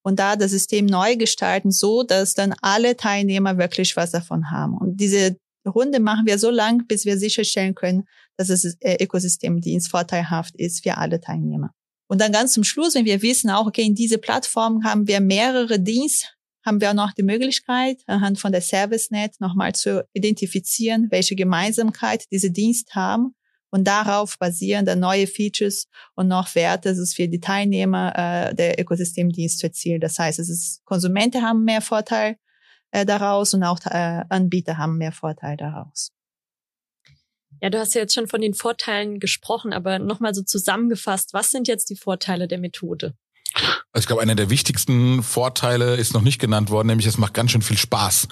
und 0.02 0.18
da 0.18 0.34
das 0.34 0.50
System 0.50 0.86
neu 0.86 1.14
gestalten, 1.14 1.70
so 1.70 2.02
dass 2.02 2.34
dann 2.34 2.54
alle 2.62 2.96
Teilnehmer 2.96 3.58
wirklich 3.58 3.96
was 3.96 4.10
davon 4.10 4.50
haben. 4.50 4.76
Und 4.76 4.96
diese 4.96 5.36
Runde 5.64 6.00
machen 6.00 6.26
wir 6.26 6.38
so 6.38 6.50
lang, 6.50 6.86
bis 6.88 7.04
wir 7.04 7.18
sicherstellen 7.18 7.76
können, 7.76 8.08
dass 8.36 8.48
das 8.48 8.64
äh, 8.80 9.02
Ökosystemdienst 9.02 9.88
vorteilhaft 9.88 10.56
ist 10.56 10.82
für 10.82 10.96
alle 10.96 11.20
Teilnehmer. 11.20 11.70
Und 12.08 12.20
dann 12.20 12.32
ganz 12.32 12.52
zum 12.52 12.64
Schluss, 12.64 12.94
wenn 12.94 13.04
wir 13.04 13.22
wissen 13.22 13.50
auch, 13.50 13.66
okay, 13.66 13.82
in 13.82 13.94
diese 13.94 14.18
Plattform 14.18 14.84
haben 14.84 15.06
wir 15.08 15.20
mehrere 15.20 15.80
Dienste, 15.80 16.28
haben 16.64 16.80
wir 16.80 16.90
auch 16.90 16.94
noch 16.94 17.12
die 17.12 17.22
Möglichkeit, 17.22 18.02
anhand 18.06 18.40
von 18.40 18.52
der 18.52 18.60
ServiceNet 18.60 19.40
nochmal 19.40 19.74
zu 19.74 20.06
identifizieren, 20.12 21.08
welche 21.10 21.36
Gemeinsamkeit 21.36 22.24
diese 22.30 22.50
Dienste 22.50 22.94
haben 22.94 23.34
und 23.70 23.84
darauf 23.84 24.38
basieren 24.38 24.86
dann 24.86 25.00
neue 25.00 25.26
Features 25.26 25.86
und 26.14 26.28
noch 26.28 26.54
Werte, 26.54 26.88
das 26.88 26.98
ist 26.98 27.14
für 27.14 27.28
die 27.28 27.40
Teilnehmer 27.40 28.12
äh, 28.16 28.54
der 28.54 28.80
Ökosystemdienst 28.80 29.58
zu 29.58 29.66
erzielen. 29.66 30.00
Das 30.00 30.18
heißt, 30.18 30.38
es 30.38 30.48
ist 30.48 30.84
Konsumenten 30.84 31.42
haben 31.42 31.64
mehr 31.64 31.82
Vorteil 31.82 32.36
äh, 32.90 33.04
daraus 33.04 33.54
und 33.54 33.62
auch 33.64 33.78
äh, 33.84 34.24
Anbieter 34.28 34.78
haben 34.78 34.98
mehr 34.98 35.12
Vorteil 35.12 35.56
daraus. 35.56 36.15
Ja, 37.60 37.70
du 37.70 37.78
hast 37.78 37.94
ja 37.94 38.02
jetzt 38.02 38.14
schon 38.14 38.28
von 38.28 38.40
den 38.40 38.54
Vorteilen 38.54 39.18
gesprochen, 39.18 39.72
aber 39.72 39.98
nochmal 39.98 40.34
so 40.34 40.42
zusammengefasst, 40.42 41.32
was 41.32 41.50
sind 41.50 41.68
jetzt 41.68 41.88
die 41.90 41.96
Vorteile 41.96 42.48
der 42.48 42.58
Methode? 42.58 43.14
Also 43.96 44.02
ich 44.02 44.08
glaube, 44.08 44.20
einer 44.20 44.34
der 44.34 44.50
wichtigsten 44.50 45.22
Vorteile 45.22 45.96
ist 45.96 46.12
noch 46.12 46.20
nicht 46.20 46.38
genannt 46.38 46.68
worden, 46.68 46.88
nämlich 46.88 47.06
es 47.06 47.16
macht 47.16 47.32
ganz 47.32 47.52
schön 47.52 47.62
viel 47.62 47.78
Spaß, 47.78 48.28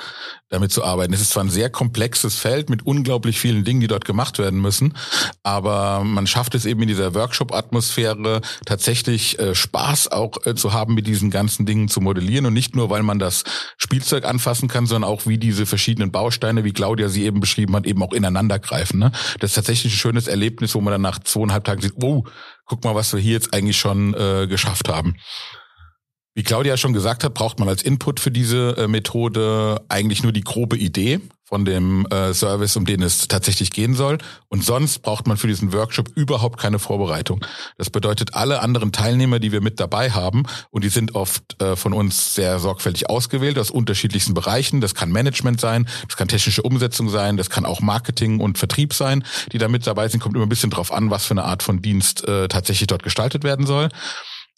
damit 0.50 0.70
zu 0.72 0.84
arbeiten. 0.84 1.14
Es 1.14 1.22
ist 1.22 1.30
zwar 1.30 1.42
ein 1.42 1.48
sehr 1.48 1.70
komplexes 1.70 2.36
Feld 2.36 2.68
mit 2.68 2.84
unglaublich 2.84 3.40
vielen 3.40 3.64
Dingen, 3.64 3.80
die 3.80 3.86
dort 3.86 4.04
gemacht 4.04 4.38
werden 4.38 4.60
müssen, 4.60 4.92
aber 5.42 6.04
man 6.04 6.26
schafft 6.26 6.54
es 6.54 6.66
eben 6.66 6.82
in 6.82 6.88
dieser 6.88 7.14
Workshop-Atmosphäre 7.14 8.42
tatsächlich 8.66 9.38
äh, 9.38 9.54
Spaß 9.54 10.12
auch 10.12 10.36
äh, 10.44 10.54
zu 10.54 10.74
haben, 10.74 10.92
mit 10.92 11.06
diesen 11.06 11.30
ganzen 11.30 11.64
Dingen 11.64 11.88
zu 11.88 12.02
modellieren 12.02 12.44
und 12.44 12.52
nicht 12.52 12.76
nur, 12.76 12.90
weil 12.90 13.02
man 13.02 13.18
das 13.18 13.44
Spielzeug 13.78 14.26
anfassen 14.26 14.68
kann, 14.68 14.84
sondern 14.84 15.10
auch 15.10 15.24
wie 15.24 15.38
diese 15.38 15.64
verschiedenen 15.64 16.12
Bausteine, 16.12 16.64
wie 16.64 16.74
Claudia 16.74 17.08
sie 17.08 17.24
eben 17.24 17.40
beschrieben 17.40 17.74
hat, 17.74 17.86
eben 17.86 18.02
auch 18.02 18.12
ineinander 18.12 18.58
greifen. 18.58 18.98
Ne? 18.98 19.12
Das 19.40 19.52
ist 19.52 19.54
tatsächlich 19.54 19.94
ein 19.94 19.96
schönes 19.96 20.26
Erlebnis, 20.26 20.74
wo 20.74 20.82
man 20.82 20.92
dann 20.92 21.00
nach 21.00 21.20
zweieinhalb 21.20 21.64
Tagen 21.64 21.80
sieht, 21.80 21.94
oh, 22.02 22.24
guck 22.64 22.84
mal, 22.84 22.94
was 22.94 23.12
wir 23.12 23.20
hier 23.20 23.32
jetzt 23.32 23.54
eigentlich 23.54 23.78
schon 23.78 24.14
äh, 24.14 24.46
geschafft 24.46 24.88
haben. 24.88 25.16
Wie 26.34 26.42
Claudia 26.42 26.76
schon 26.76 26.92
gesagt 26.92 27.22
hat, 27.22 27.34
braucht 27.34 27.60
man 27.60 27.68
als 27.68 27.82
Input 27.82 28.18
für 28.18 28.30
diese 28.30 28.76
äh, 28.76 28.88
Methode 28.88 29.84
eigentlich 29.88 30.22
nur 30.22 30.32
die 30.32 30.42
grobe 30.42 30.76
Idee 30.76 31.20
von 31.44 31.66
dem 31.66 32.06
äh, 32.06 32.32
Service, 32.32 32.76
um 32.76 32.86
den 32.86 33.02
es 33.02 33.28
tatsächlich 33.28 33.70
gehen 33.70 33.94
soll. 33.94 34.18
Und 34.48 34.64
sonst 34.64 35.00
braucht 35.00 35.26
man 35.26 35.36
für 35.36 35.46
diesen 35.46 35.72
Workshop 35.74 36.08
überhaupt 36.16 36.58
keine 36.58 36.78
Vorbereitung. 36.78 37.44
Das 37.76 37.90
bedeutet, 37.90 38.34
alle 38.34 38.60
anderen 38.60 38.92
Teilnehmer, 38.92 39.38
die 39.38 39.52
wir 39.52 39.60
mit 39.60 39.78
dabei 39.78 40.10
haben, 40.10 40.44
und 40.70 40.84
die 40.84 40.88
sind 40.88 41.14
oft 41.14 41.60
äh, 41.62 41.76
von 41.76 41.92
uns 41.92 42.34
sehr 42.34 42.58
sorgfältig 42.58 43.10
ausgewählt 43.10 43.58
aus 43.58 43.70
unterschiedlichsten 43.70 44.32
Bereichen. 44.32 44.80
Das 44.80 44.94
kann 44.94 45.12
Management 45.12 45.60
sein, 45.60 45.86
das 46.08 46.16
kann 46.16 46.28
technische 46.28 46.62
Umsetzung 46.62 47.10
sein, 47.10 47.36
das 47.36 47.50
kann 47.50 47.66
auch 47.66 47.80
Marketing 47.80 48.40
und 48.40 48.56
Vertrieb 48.56 48.94
sein, 48.94 49.22
die 49.52 49.58
da 49.58 49.68
mit 49.68 49.86
dabei 49.86 50.08
sind. 50.08 50.20
Kommt 50.20 50.36
immer 50.36 50.46
ein 50.46 50.48
bisschen 50.48 50.70
drauf 50.70 50.92
an, 50.92 51.10
was 51.10 51.26
für 51.26 51.32
eine 51.32 51.44
Art 51.44 51.62
von 51.62 51.82
Dienst 51.82 52.26
äh, 52.26 52.48
tatsächlich 52.48 52.86
dort 52.86 53.02
gestaltet 53.02 53.44
werden 53.44 53.66
soll. 53.66 53.90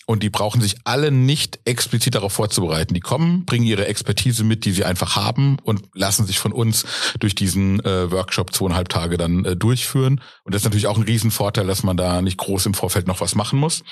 Und 0.08 0.22
die 0.22 0.30
brauchen 0.30 0.60
sich 0.60 0.76
alle 0.84 1.10
nicht 1.10 1.58
explizit 1.64 2.14
darauf 2.14 2.32
vorzubereiten. 2.32 2.94
Die 2.94 3.00
kommen, 3.00 3.44
bringen 3.44 3.66
ihre 3.66 3.86
Expertise 3.86 4.44
mit, 4.44 4.64
die 4.64 4.70
sie 4.70 4.84
einfach 4.84 5.16
haben 5.16 5.58
und 5.64 5.82
lassen 5.94 6.26
sich 6.26 6.38
von 6.38 6.52
uns 6.52 6.84
durch 7.18 7.34
diesen 7.34 7.84
äh, 7.84 8.10
Workshop 8.12 8.54
zweieinhalb 8.54 8.88
Tage 8.88 9.16
dann 9.16 9.44
äh, 9.44 9.56
durchführen. 9.56 10.20
Und 10.44 10.54
das 10.54 10.62
ist 10.62 10.64
natürlich 10.64 10.86
auch 10.86 10.96
ein 10.96 11.02
Riesenvorteil, 11.02 11.66
dass 11.66 11.82
man 11.82 11.96
da 11.96 12.22
nicht 12.22 12.38
groß 12.38 12.66
im 12.66 12.75
Vorfeld 12.75 13.08
noch 13.08 13.20
was 13.20 13.34
machen 13.34 13.58
muss. 13.58 13.82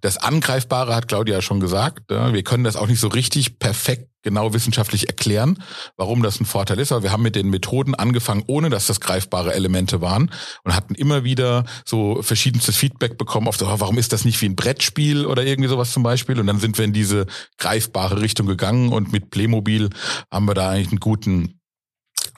Das 0.00 0.18
Angreifbare 0.18 0.94
hat 0.94 1.08
Claudia 1.08 1.42
schon 1.42 1.60
gesagt. 1.60 2.10
Wir 2.10 2.42
können 2.42 2.64
das 2.64 2.76
auch 2.76 2.86
nicht 2.86 3.00
so 3.00 3.08
richtig 3.08 3.58
perfekt 3.58 4.08
genau 4.26 4.52
wissenschaftlich 4.52 5.06
erklären, 5.06 5.62
warum 5.96 6.20
das 6.20 6.40
ein 6.40 6.46
Vorteil 6.46 6.80
ist. 6.80 6.90
Aber 6.90 7.04
wir 7.04 7.12
haben 7.12 7.22
mit 7.22 7.36
den 7.36 7.48
Methoden 7.48 7.94
angefangen, 7.94 8.42
ohne 8.48 8.70
dass 8.70 8.88
das 8.88 8.98
greifbare 9.00 9.54
Elemente 9.54 10.00
waren 10.00 10.32
und 10.64 10.74
hatten 10.74 10.96
immer 10.96 11.22
wieder 11.22 11.64
so 11.84 12.22
verschiedenstes 12.22 12.76
Feedback 12.76 13.18
bekommen 13.18 13.46
auf 13.46 13.56
so, 13.56 13.68
oh, 13.68 13.76
warum 13.78 13.98
ist 13.98 14.12
das 14.12 14.24
nicht 14.24 14.42
wie 14.42 14.46
ein 14.46 14.56
Brettspiel 14.56 15.26
oder 15.26 15.44
irgendwie 15.44 15.68
sowas 15.68 15.92
zum 15.92 16.02
Beispiel. 16.02 16.40
Und 16.40 16.48
dann 16.48 16.58
sind 16.58 16.76
wir 16.76 16.84
in 16.84 16.92
diese 16.92 17.26
greifbare 17.58 18.20
Richtung 18.20 18.48
gegangen 18.48 18.92
und 18.92 19.12
mit 19.12 19.30
Playmobil 19.30 19.90
haben 20.28 20.46
wir 20.46 20.54
da 20.54 20.70
eigentlich 20.70 20.88
einen 20.88 21.00
guten 21.00 21.60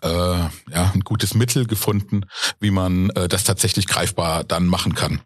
äh, 0.03 0.09
ja, 0.09 0.51
ein 0.93 1.01
gutes 1.01 1.33
Mittel 1.33 1.67
gefunden, 1.67 2.25
wie 2.61 2.71
man 2.71 3.09
äh, 3.11 3.29
das 3.29 3.45
tatsächlich 3.45 3.87
greifbar 3.87 4.45
dann 4.45 4.67
machen 4.67 4.95
kann. 4.95 5.23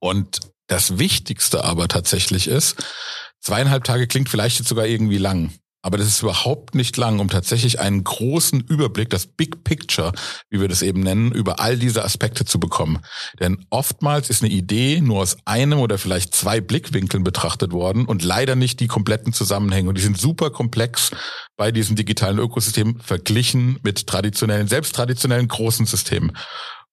Und 0.00 0.40
das 0.66 0.98
Wichtigste 0.98 1.64
aber 1.64 1.88
tatsächlich 1.88 2.48
ist, 2.48 2.76
zweieinhalb 3.40 3.84
Tage 3.84 4.06
klingt 4.06 4.28
vielleicht 4.28 4.58
jetzt 4.58 4.68
sogar 4.68 4.86
irgendwie 4.86 5.18
lang. 5.18 5.52
Aber 5.84 5.98
das 5.98 6.06
ist 6.06 6.22
überhaupt 6.22 6.74
nicht 6.74 6.96
lang, 6.96 7.18
um 7.18 7.28
tatsächlich 7.28 7.78
einen 7.78 8.04
großen 8.04 8.62
Überblick, 8.62 9.10
das 9.10 9.26
Big 9.26 9.64
Picture, 9.64 10.12
wie 10.48 10.58
wir 10.58 10.66
das 10.66 10.80
eben 10.80 11.00
nennen, 11.00 11.30
über 11.30 11.60
all 11.60 11.76
diese 11.76 12.06
Aspekte 12.06 12.46
zu 12.46 12.58
bekommen. 12.58 13.00
Denn 13.38 13.66
oftmals 13.68 14.30
ist 14.30 14.42
eine 14.42 14.50
Idee 14.50 15.02
nur 15.02 15.20
aus 15.20 15.36
einem 15.44 15.80
oder 15.80 15.98
vielleicht 15.98 16.34
zwei 16.34 16.62
Blickwinkeln 16.62 17.22
betrachtet 17.22 17.72
worden 17.72 18.06
und 18.06 18.24
leider 18.24 18.56
nicht 18.56 18.80
die 18.80 18.86
kompletten 18.86 19.34
Zusammenhänge. 19.34 19.90
Und 19.90 19.98
die 19.98 20.02
sind 20.02 20.18
super 20.18 20.48
komplex 20.48 21.10
bei 21.58 21.70
diesen 21.70 21.96
digitalen 21.96 22.38
Ökosystemen 22.38 22.98
verglichen 23.02 23.78
mit 23.82 24.06
traditionellen, 24.06 24.68
selbst 24.68 24.94
traditionellen 24.94 25.48
großen 25.48 25.84
Systemen. 25.84 26.34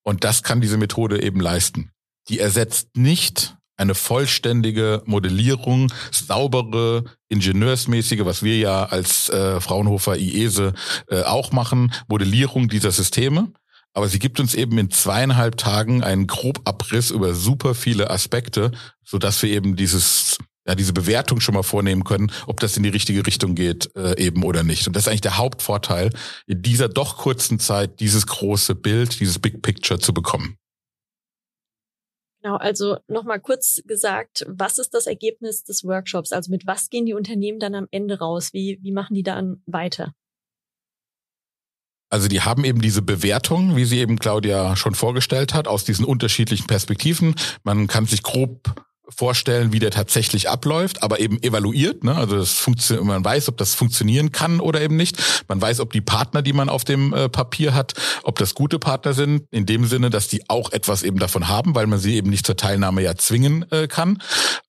Und 0.03 0.25
das 0.25 0.43
kann 0.43 0.59
diese 0.59 0.75
Methode 0.75 1.23
eben 1.23 1.39
leisten. 1.39 1.91
Die 2.27 2.39
ersetzt 2.39 2.89
nicht 2.97 3.55
eine 3.81 3.95
vollständige 3.95 5.01
Modellierung, 5.05 5.91
saubere, 6.11 7.03
ingenieursmäßige, 7.29 8.25
was 8.25 8.43
wir 8.43 8.57
ja 8.57 8.85
als 8.85 9.29
äh, 9.29 9.59
Fraunhofer 9.59 10.17
IESE 10.17 10.73
äh, 11.07 11.23
auch 11.23 11.51
machen, 11.51 11.91
Modellierung 12.07 12.69
dieser 12.69 12.91
Systeme. 12.91 13.51
Aber 13.93 14.07
sie 14.07 14.19
gibt 14.19 14.39
uns 14.39 14.53
eben 14.53 14.77
in 14.77 14.89
zweieinhalb 14.89 15.57
Tagen 15.57 16.03
einen 16.03 16.27
Grobabriss 16.27 17.11
über 17.11 17.33
super 17.33 17.75
viele 17.75 18.09
Aspekte, 18.09 18.71
so 19.03 19.17
dass 19.17 19.41
wir 19.41 19.49
eben 19.49 19.75
dieses 19.75 20.37
ja, 20.67 20.75
diese 20.75 20.93
Bewertung 20.93 21.39
schon 21.39 21.55
mal 21.55 21.63
vornehmen 21.63 22.03
können, 22.03 22.31
ob 22.45 22.59
das 22.59 22.77
in 22.77 22.83
die 22.83 22.89
richtige 22.89 23.25
Richtung 23.25 23.55
geht 23.55 23.89
äh, 23.95 24.15
eben 24.23 24.43
oder 24.43 24.61
nicht. 24.61 24.85
Und 24.85 24.95
das 24.95 25.03
ist 25.03 25.07
eigentlich 25.07 25.21
der 25.21 25.37
Hauptvorteil, 25.37 26.11
in 26.45 26.61
dieser 26.61 26.87
doch 26.87 27.17
kurzen 27.17 27.57
Zeit 27.57 27.99
dieses 27.99 28.27
große 28.27 28.75
Bild, 28.75 29.19
dieses 29.19 29.39
Big 29.39 29.63
Picture 29.63 29.99
zu 29.99 30.13
bekommen. 30.13 30.57
Genau, 32.41 32.55
also 32.55 32.97
nochmal 33.07 33.39
kurz 33.39 33.81
gesagt, 33.85 34.45
was 34.47 34.79
ist 34.79 34.93
das 34.95 35.05
Ergebnis 35.05 35.63
des 35.63 35.83
Workshops? 35.83 36.31
Also 36.31 36.49
mit 36.49 36.65
was 36.65 36.89
gehen 36.89 37.05
die 37.05 37.13
Unternehmen 37.13 37.59
dann 37.59 37.75
am 37.75 37.87
Ende 37.91 38.17
raus? 38.17 38.51
Wie, 38.51 38.79
wie 38.81 38.91
machen 38.91 39.13
die 39.13 39.23
dann 39.23 39.61
weiter? 39.67 40.13
Also 42.09 42.27
die 42.27 42.41
haben 42.41 42.65
eben 42.65 42.81
diese 42.81 43.01
Bewertung, 43.01 43.75
wie 43.75 43.85
sie 43.85 43.99
eben 43.99 44.19
Claudia 44.19 44.75
schon 44.75 44.95
vorgestellt 44.95 45.53
hat, 45.53 45.67
aus 45.67 45.85
diesen 45.85 46.03
unterschiedlichen 46.03 46.67
Perspektiven. 46.67 47.35
Man 47.63 47.87
kann 47.87 48.05
sich 48.05 48.23
grob 48.23 48.75
vorstellen, 49.15 49.73
wie 49.73 49.79
der 49.79 49.91
tatsächlich 49.91 50.49
abläuft, 50.49 51.03
aber 51.03 51.19
eben 51.19 51.41
evaluiert. 51.41 52.03
Ne? 52.03 52.15
Also 52.15 52.37
das 52.37 52.53
funktioniert, 52.53 53.05
man 53.05 53.23
weiß, 53.23 53.49
ob 53.49 53.57
das 53.57 53.73
funktionieren 53.73 54.31
kann 54.31 54.59
oder 54.59 54.81
eben 54.81 54.95
nicht. 54.95 55.17
Man 55.47 55.61
weiß, 55.61 55.79
ob 55.79 55.91
die 55.91 56.01
Partner, 56.01 56.41
die 56.41 56.53
man 56.53 56.69
auf 56.69 56.83
dem 56.83 57.13
äh, 57.13 57.29
Papier 57.29 57.73
hat, 57.73 57.93
ob 58.23 58.39
das 58.39 58.55
gute 58.55 58.79
Partner 58.79 59.13
sind, 59.13 59.43
in 59.51 59.65
dem 59.65 59.85
Sinne, 59.85 60.09
dass 60.09 60.27
die 60.27 60.49
auch 60.49 60.71
etwas 60.71 61.03
eben 61.03 61.19
davon 61.19 61.47
haben, 61.47 61.75
weil 61.75 61.87
man 61.87 61.99
sie 61.99 62.15
eben 62.15 62.29
nicht 62.29 62.45
zur 62.45 62.57
Teilnahme 62.57 63.01
ja 63.01 63.15
zwingen 63.15 63.69
äh, 63.71 63.87
kann, 63.87 64.21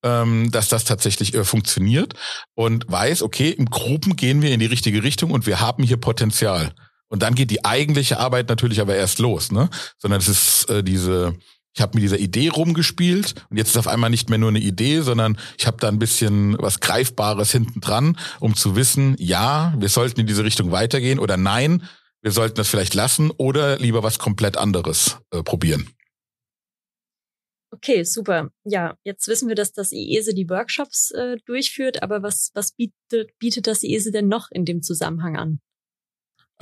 ähm, 0.02 0.50
dass 0.50 0.68
das 0.68 0.84
tatsächlich 0.84 1.34
äh, 1.34 1.44
funktioniert 1.44 2.14
und 2.54 2.90
weiß, 2.90 3.22
okay, 3.22 3.50
im 3.50 3.66
Gruppen 3.66 4.16
gehen 4.16 4.42
wir 4.42 4.52
in 4.52 4.60
die 4.60 4.66
richtige 4.66 5.02
Richtung 5.02 5.30
und 5.30 5.46
wir 5.46 5.60
haben 5.60 5.82
hier 5.82 5.96
Potenzial. 5.96 6.72
Und 7.08 7.22
dann 7.22 7.34
geht 7.34 7.50
die 7.50 7.64
eigentliche 7.64 8.18
Arbeit 8.18 8.48
natürlich 8.48 8.80
aber 8.80 8.96
erst 8.96 9.18
los, 9.18 9.52
ne? 9.52 9.68
Sondern 9.98 10.18
es 10.18 10.28
ist 10.28 10.70
äh, 10.70 10.82
diese 10.82 11.36
ich 11.74 11.80
habe 11.80 11.94
mit 11.94 12.02
dieser 12.02 12.18
Idee 12.18 12.48
rumgespielt 12.48 13.34
und 13.50 13.56
jetzt 13.56 13.70
ist 13.70 13.76
auf 13.76 13.88
einmal 13.88 14.10
nicht 14.10 14.28
mehr 14.28 14.38
nur 14.38 14.50
eine 14.50 14.60
Idee, 14.60 15.00
sondern 15.00 15.38
ich 15.58 15.66
habe 15.66 15.78
da 15.78 15.88
ein 15.88 15.98
bisschen 15.98 16.56
was 16.58 16.80
Greifbares 16.80 17.50
hinten 17.50 17.80
dran, 17.80 18.18
um 18.40 18.54
zu 18.54 18.76
wissen, 18.76 19.16
ja, 19.18 19.74
wir 19.78 19.88
sollten 19.88 20.20
in 20.20 20.26
diese 20.26 20.44
Richtung 20.44 20.70
weitergehen 20.70 21.18
oder 21.18 21.36
nein, 21.36 21.82
wir 22.20 22.30
sollten 22.30 22.56
das 22.56 22.68
vielleicht 22.68 22.94
lassen 22.94 23.30
oder 23.30 23.78
lieber 23.78 24.02
was 24.02 24.18
komplett 24.18 24.56
anderes 24.56 25.18
äh, 25.30 25.42
probieren. 25.42 25.88
Okay, 27.74 28.04
super. 28.04 28.50
Ja, 28.64 28.96
jetzt 29.02 29.26
wissen 29.28 29.48
wir, 29.48 29.54
dass 29.54 29.72
das 29.72 29.92
IESE 29.92 30.34
die 30.34 30.48
Workshops 30.50 31.10
äh, 31.12 31.36
durchführt, 31.46 32.02
aber 32.02 32.22
was, 32.22 32.50
was 32.52 32.72
bietet, 32.72 33.36
bietet 33.38 33.66
das 33.66 33.82
IESE 33.82 34.12
denn 34.12 34.28
noch 34.28 34.50
in 34.50 34.66
dem 34.66 34.82
Zusammenhang 34.82 35.36
an? 35.36 35.60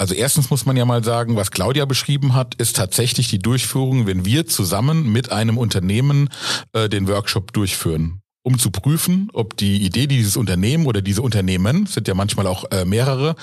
Also 0.01 0.15
erstens 0.15 0.49
muss 0.49 0.65
man 0.65 0.79
ja 0.79 0.87
mal 0.87 1.05
sagen, 1.05 1.37
was 1.37 1.51
Claudia 1.51 1.85
beschrieben 1.85 2.33
hat, 2.33 2.55
ist 2.55 2.75
tatsächlich 2.75 3.29
die 3.29 3.39
Durchführung, 3.39 4.07
wenn 4.07 4.25
wir 4.25 4.47
zusammen 4.47 5.13
mit 5.13 5.31
einem 5.31 5.59
Unternehmen 5.59 6.31
äh, 6.73 6.89
den 6.89 7.07
Workshop 7.07 7.53
durchführen 7.53 8.23
um 8.43 8.59
zu 8.59 8.71
prüfen, 8.71 9.29
ob 9.35 9.59
die 9.59 9.83
Idee 9.85 10.07
dieses 10.07 10.39
Unternehmen 10.39 10.87
oder 10.87 11.03
diese 11.03 11.21
Unternehmen, 11.21 11.85
sind 11.85 12.09
ja 12.09 12.15
manchmal 12.15 12.47
auch 12.47 12.65
äh, 12.71 12.87
mehrere, 12.87 13.37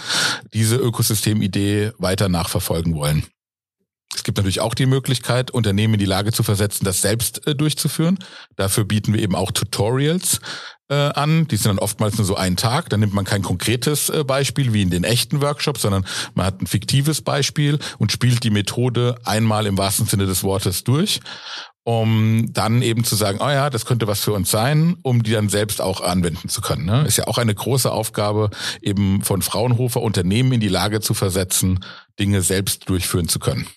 diese 0.55 0.77
Ökosystemidee 0.77 1.91
weiter 1.99 2.29
nachverfolgen 2.29 2.95
wollen. 2.95 3.23
Es 4.27 4.29
gibt 4.29 4.39
natürlich 4.39 4.59
auch 4.59 4.73
die 4.73 4.87
Möglichkeit, 4.87 5.51
Unternehmen 5.51 5.93
in 5.93 6.01
die 6.01 6.05
Lage 6.05 6.33
zu 6.33 6.43
versetzen, 6.43 6.83
das 6.83 7.01
selbst 7.01 7.47
äh, 7.47 7.55
durchzuführen. 7.55 8.19
Dafür 8.57 8.83
bieten 8.83 9.13
wir 9.13 9.21
eben 9.21 9.35
auch 9.35 9.53
Tutorials 9.53 10.41
äh, 10.89 10.95
an. 10.95 11.47
Die 11.47 11.55
sind 11.55 11.69
dann 11.69 11.79
oftmals 11.79 12.17
nur 12.17 12.25
so 12.25 12.35
einen 12.35 12.57
Tag. 12.57 12.89
Dann 12.89 12.99
nimmt 12.99 13.13
man 13.13 13.23
kein 13.23 13.41
konkretes 13.41 14.09
äh, 14.09 14.25
Beispiel 14.25 14.73
wie 14.73 14.81
in 14.81 14.89
den 14.89 15.05
echten 15.05 15.39
Workshops, 15.39 15.83
sondern 15.83 16.05
man 16.35 16.45
hat 16.45 16.61
ein 16.61 16.67
fiktives 16.67 17.21
Beispiel 17.21 17.79
und 17.99 18.11
spielt 18.11 18.43
die 18.43 18.49
Methode 18.49 19.15
einmal 19.23 19.65
im 19.65 19.77
wahrsten 19.77 20.07
Sinne 20.07 20.25
des 20.25 20.43
Wortes 20.43 20.83
durch 20.83 21.21
um 21.85 22.51
dann 22.51 22.81
eben 22.81 23.05
zu 23.05 23.15
sagen, 23.15 23.39
oh 23.41 23.47
ja, 23.47 23.69
das 23.69 23.85
könnte 23.85 24.07
was 24.07 24.21
für 24.21 24.33
uns 24.33 24.51
sein, 24.51 24.97
um 25.03 25.23
die 25.23 25.31
dann 25.31 25.47
selbst 25.47 25.79
auch 25.79 26.01
anwenden 26.01 26.49
zu 26.49 26.59
können. 26.59 26.83
Ne? 26.83 27.05
Ist 27.07 27.15
ja 27.15 27.27
auch 27.27 27.37
eine 27.37 27.55
große 27.55 27.89
Aufgabe, 27.89 28.49
eben 28.81 29.21
von 29.21 29.41
Fraunhofer 29.41 30.01
Unternehmen 30.01 30.51
in 30.51 30.59
die 30.59 30.67
Lage 30.67 30.99
zu 30.99 31.13
versetzen, 31.13 31.79
Dinge 32.19 32.41
selbst 32.41 32.89
durchführen 32.89 33.29
zu 33.29 33.39
können. 33.39 33.67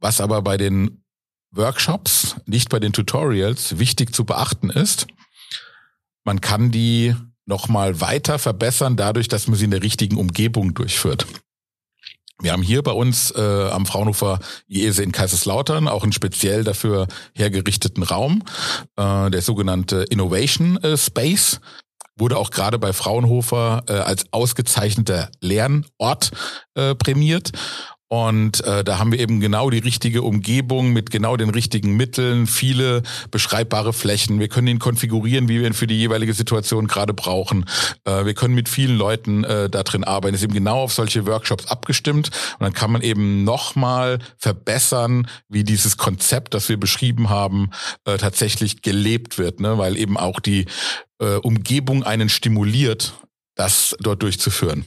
Was 0.00 0.20
aber 0.20 0.42
bei 0.42 0.56
den 0.56 1.04
Workshops, 1.52 2.36
nicht 2.46 2.68
bei 2.68 2.80
den 2.80 2.92
Tutorials, 2.92 3.78
wichtig 3.78 4.14
zu 4.14 4.24
beachten 4.24 4.70
ist, 4.70 5.06
man 6.24 6.40
kann 6.40 6.70
die 6.70 7.14
nochmal 7.46 8.00
weiter 8.00 8.38
verbessern, 8.38 8.96
dadurch, 8.96 9.28
dass 9.28 9.48
man 9.48 9.56
sie 9.56 9.64
in 9.64 9.70
der 9.70 9.82
richtigen 9.82 10.16
Umgebung 10.16 10.74
durchführt. 10.74 11.26
Wir 12.40 12.52
haben 12.52 12.62
hier 12.62 12.82
bei 12.82 12.92
uns 12.92 13.32
äh, 13.32 13.68
am 13.70 13.84
Fraunhofer 13.84 14.38
IESE 14.68 15.02
in 15.02 15.12
Kaiserslautern 15.12 15.88
auch 15.88 16.04
einen 16.04 16.12
speziell 16.12 16.64
dafür 16.64 17.06
hergerichteten 17.34 18.02
Raum, 18.02 18.42
äh, 18.96 19.30
der 19.30 19.42
sogenannte 19.42 20.04
Innovation 20.04 20.78
äh, 20.78 20.96
Space 20.96 21.60
wurde 22.16 22.36
auch 22.36 22.50
gerade 22.50 22.78
bei 22.78 22.92
Fraunhofer 22.92 23.82
äh, 23.88 23.92
als 23.92 24.26
ausgezeichneter 24.32 25.30
Lernort 25.40 26.30
äh, 26.74 26.94
prämiert. 26.94 27.52
Und 28.12 28.64
äh, 28.64 28.82
da 28.82 28.98
haben 28.98 29.12
wir 29.12 29.20
eben 29.20 29.38
genau 29.38 29.70
die 29.70 29.78
richtige 29.78 30.22
Umgebung 30.22 30.92
mit 30.92 31.12
genau 31.12 31.36
den 31.36 31.48
richtigen 31.48 31.96
Mitteln, 31.96 32.48
viele 32.48 33.04
beschreibbare 33.30 33.92
Flächen. 33.92 34.40
Wir 34.40 34.48
können 34.48 34.66
ihn 34.66 34.80
konfigurieren, 34.80 35.48
wie 35.48 35.60
wir 35.60 35.68
ihn 35.68 35.74
für 35.74 35.86
die 35.86 35.96
jeweilige 35.96 36.34
Situation 36.34 36.88
gerade 36.88 37.14
brauchen. 37.14 37.66
Äh, 38.04 38.24
wir 38.24 38.34
können 38.34 38.54
mit 38.56 38.68
vielen 38.68 38.98
Leuten 38.98 39.44
äh, 39.44 39.70
da 39.70 39.84
drin 39.84 40.02
arbeiten. 40.02 40.34
Ist 40.34 40.42
eben 40.42 40.54
genau 40.54 40.80
auf 40.80 40.92
solche 40.92 41.24
Workshops 41.24 41.68
abgestimmt. 41.68 42.32
Und 42.58 42.64
dann 42.64 42.72
kann 42.72 42.90
man 42.90 43.02
eben 43.02 43.44
nochmal 43.44 44.18
verbessern, 44.38 45.28
wie 45.48 45.62
dieses 45.62 45.96
Konzept, 45.96 46.54
das 46.54 46.68
wir 46.68 46.80
beschrieben 46.80 47.30
haben, 47.30 47.70
äh, 48.06 48.16
tatsächlich 48.16 48.82
gelebt 48.82 49.38
wird. 49.38 49.60
Ne? 49.60 49.78
Weil 49.78 49.96
eben 49.96 50.16
auch 50.16 50.40
die 50.40 50.66
äh, 51.20 51.36
Umgebung 51.36 52.02
einen 52.02 52.28
stimuliert, 52.28 53.14
das 53.54 53.94
dort 54.00 54.24
durchzuführen. 54.24 54.86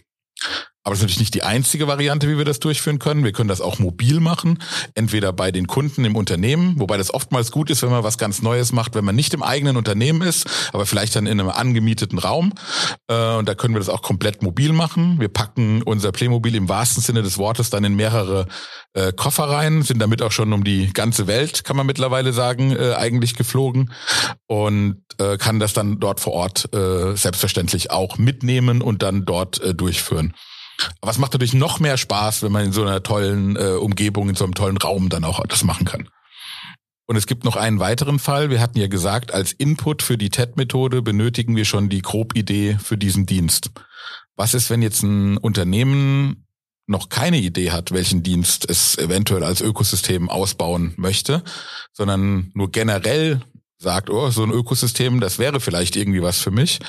Aber 0.86 0.94
das 0.94 1.00
ist 1.00 1.04
natürlich 1.04 1.20
nicht 1.20 1.34
die 1.36 1.44
einzige 1.44 1.88
Variante, 1.88 2.28
wie 2.28 2.38
wir 2.38 2.44
das 2.44 2.60
durchführen 2.60 3.00
können. 3.00 3.24
Wir 3.24 3.32
können 3.32 3.48
das 3.48 3.62
auch 3.62 3.80
mobil 3.80 4.20
machen, 4.20 4.60
entweder 4.96 5.32
bei 5.32 5.52
den 5.52 5.68
Kunden 5.68 6.04
im 6.04 6.18
Unternehmen, 6.18 6.78
wobei 6.78 6.98
das 6.98 7.14
oftmals 7.14 7.52
gut 7.52 7.70
ist, 7.70 7.84
wenn 7.84 7.90
man 7.90 8.04
was 8.04 8.18
ganz 8.18 8.42
Neues 8.42 8.74
macht, 8.74 8.94
wenn 8.94 9.06
man 9.06 9.16
nicht 9.16 9.34
im 9.34 9.44
eigenen 9.44 9.78
Unternehmen 9.78 10.22
ist, 10.22 10.46
aber 10.74 10.86
vielleicht 10.86 11.16
dann 11.16 11.26
in 11.26 11.40
einem 11.40 11.50
angemieteten 11.50 12.20
Raum. 12.20 12.54
Äh, 13.08 13.36
und 13.36 13.48
da 13.48 13.56
können 13.56 13.76
wir 13.76 13.80
das 13.80 13.88
auch 13.88 14.02
komplett 14.02 14.44
mobil 14.44 14.74
machen. 14.74 15.22
Wir 15.22 15.30
packen 15.30 15.84
unser 15.84 16.12
Playmobil 16.12 16.54
im 16.56 16.68
wahrsten 16.68 17.02
Sinne 17.02 17.24
des 17.24 17.38
Wortes 17.38 17.70
dann 17.70 17.86
in 17.86 17.96
mehrere 17.96 18.48
äh, 18.92 19.14
Koffer 19.14 19.46
rein, 19.46 19.84
sind 19.84 20.00
damit 20.00 20.22
auch 20.22 20.34
schon 20.34 20.52
um 20.52 20.66
die 20.66 20.92
ganze 20.92 21.28
Welt, 21.28 21.64
kann 21.64 21.78
man 21.78 21.86
mittlerweile 21.86 22.34
sagen, 22.34 22.76
äh, 22.76 22.94
eigentlich 22.96 23.36
geflogen 23.36 23.94
und 24.48 24.98
kann 25.38 25.60
das 25.60 25.74
dann 25.74 26.00
dort 26.00 26.20
vor 26.20 26.34
Ort 26.34 26.70
selbstverständlich 26.72 27.92
auch 27.92 28.18
mitnehmen 28.18 28.82
und 28.82 29.04
dann 29.04 29.26
dort 29.26 29.62
durchführen. 29.80 30.34
Es 31.02 31.18
macht 31.18 31.34
natürlich 31.34 31.54
noch 31.54 31.80
mehr 31.80 31.98
Spaß, 31.98 32.44
wenn 32.44 32.52
man 32.52 32.66
in 32.66 32.72
so 32.72 32.82
einer 32.82 33.04
tollen 33.04 33.56
äh, 33.56 33.74
Umgebung, 33.74 34.30
in 34.30 34.36
so 34.36 34.44
einem 34.44 34.56
tollen 34.56 34.78
Raum 34.78 35.10
dann 35.10 35.24
auch 35.24 35.46
das 35.48 35.64
machen 35.64 35.86
kann. 35.86 36.10
Und 37.06 37.18
es 37.18 37.28
gibt 37.28 37.44
noch 37.44 37.56
einen 37.56 37.80
weiteren 37.80 38.18
Fall. 38.18 38.50
Wir 38.50 38.62
hatten 38.62 38.80
ja 38.80 38.88
gesagt, 38.88 39.34
als 39.34 39.52
Input 39.52 40.02
für 40.02 40.18
die 40.18 40.30
TED-Methode 40.30 41.02
benötigen 41.02 41.56
wir 41.56 41.66
schon 41.66 41.90
die 41.90 42.02
Grobidee 42.02 42.78
für 42.82 42.98
diesen 42.98 43.26
Dienst. 43.26 43.72
Was 44.36 44.54
ist, 44.54 44.70
wenn 44.70 44.82
jetzt 44.82 45.04
ein 45.04 45.38
Unternehmen 45.38 46.46
noch 46.88 47.10
keine 47.10 47.38
Idee 47.38 47.72
hat, 47.72 47.92
welchen 47.92 48.24
Dienst 48.24 48.70
es 48.70 48.98
eventuell 48.98 49.44
als 49.44 49.62
Ökosystem 49.62 50.30
ausbauen 50.30 50.94
möchte, 50.98 51.44
sondern 51.92 52.52
nur 52.54 52.72
generell 52.72 53.42
sagt, 53.84 54.10
oh, 54.10 54.30
so 54.32 54.44
ein 54.44 54.52
Ökosystem, 54.52 55.20
das 55.20 55.38
wäre 55.38 55.60
vielleicht 55.60 55.96
irgendwie 55.96 56.22
was 56.22 56.40
für 56.40 56.52
mich, 56.52 56.80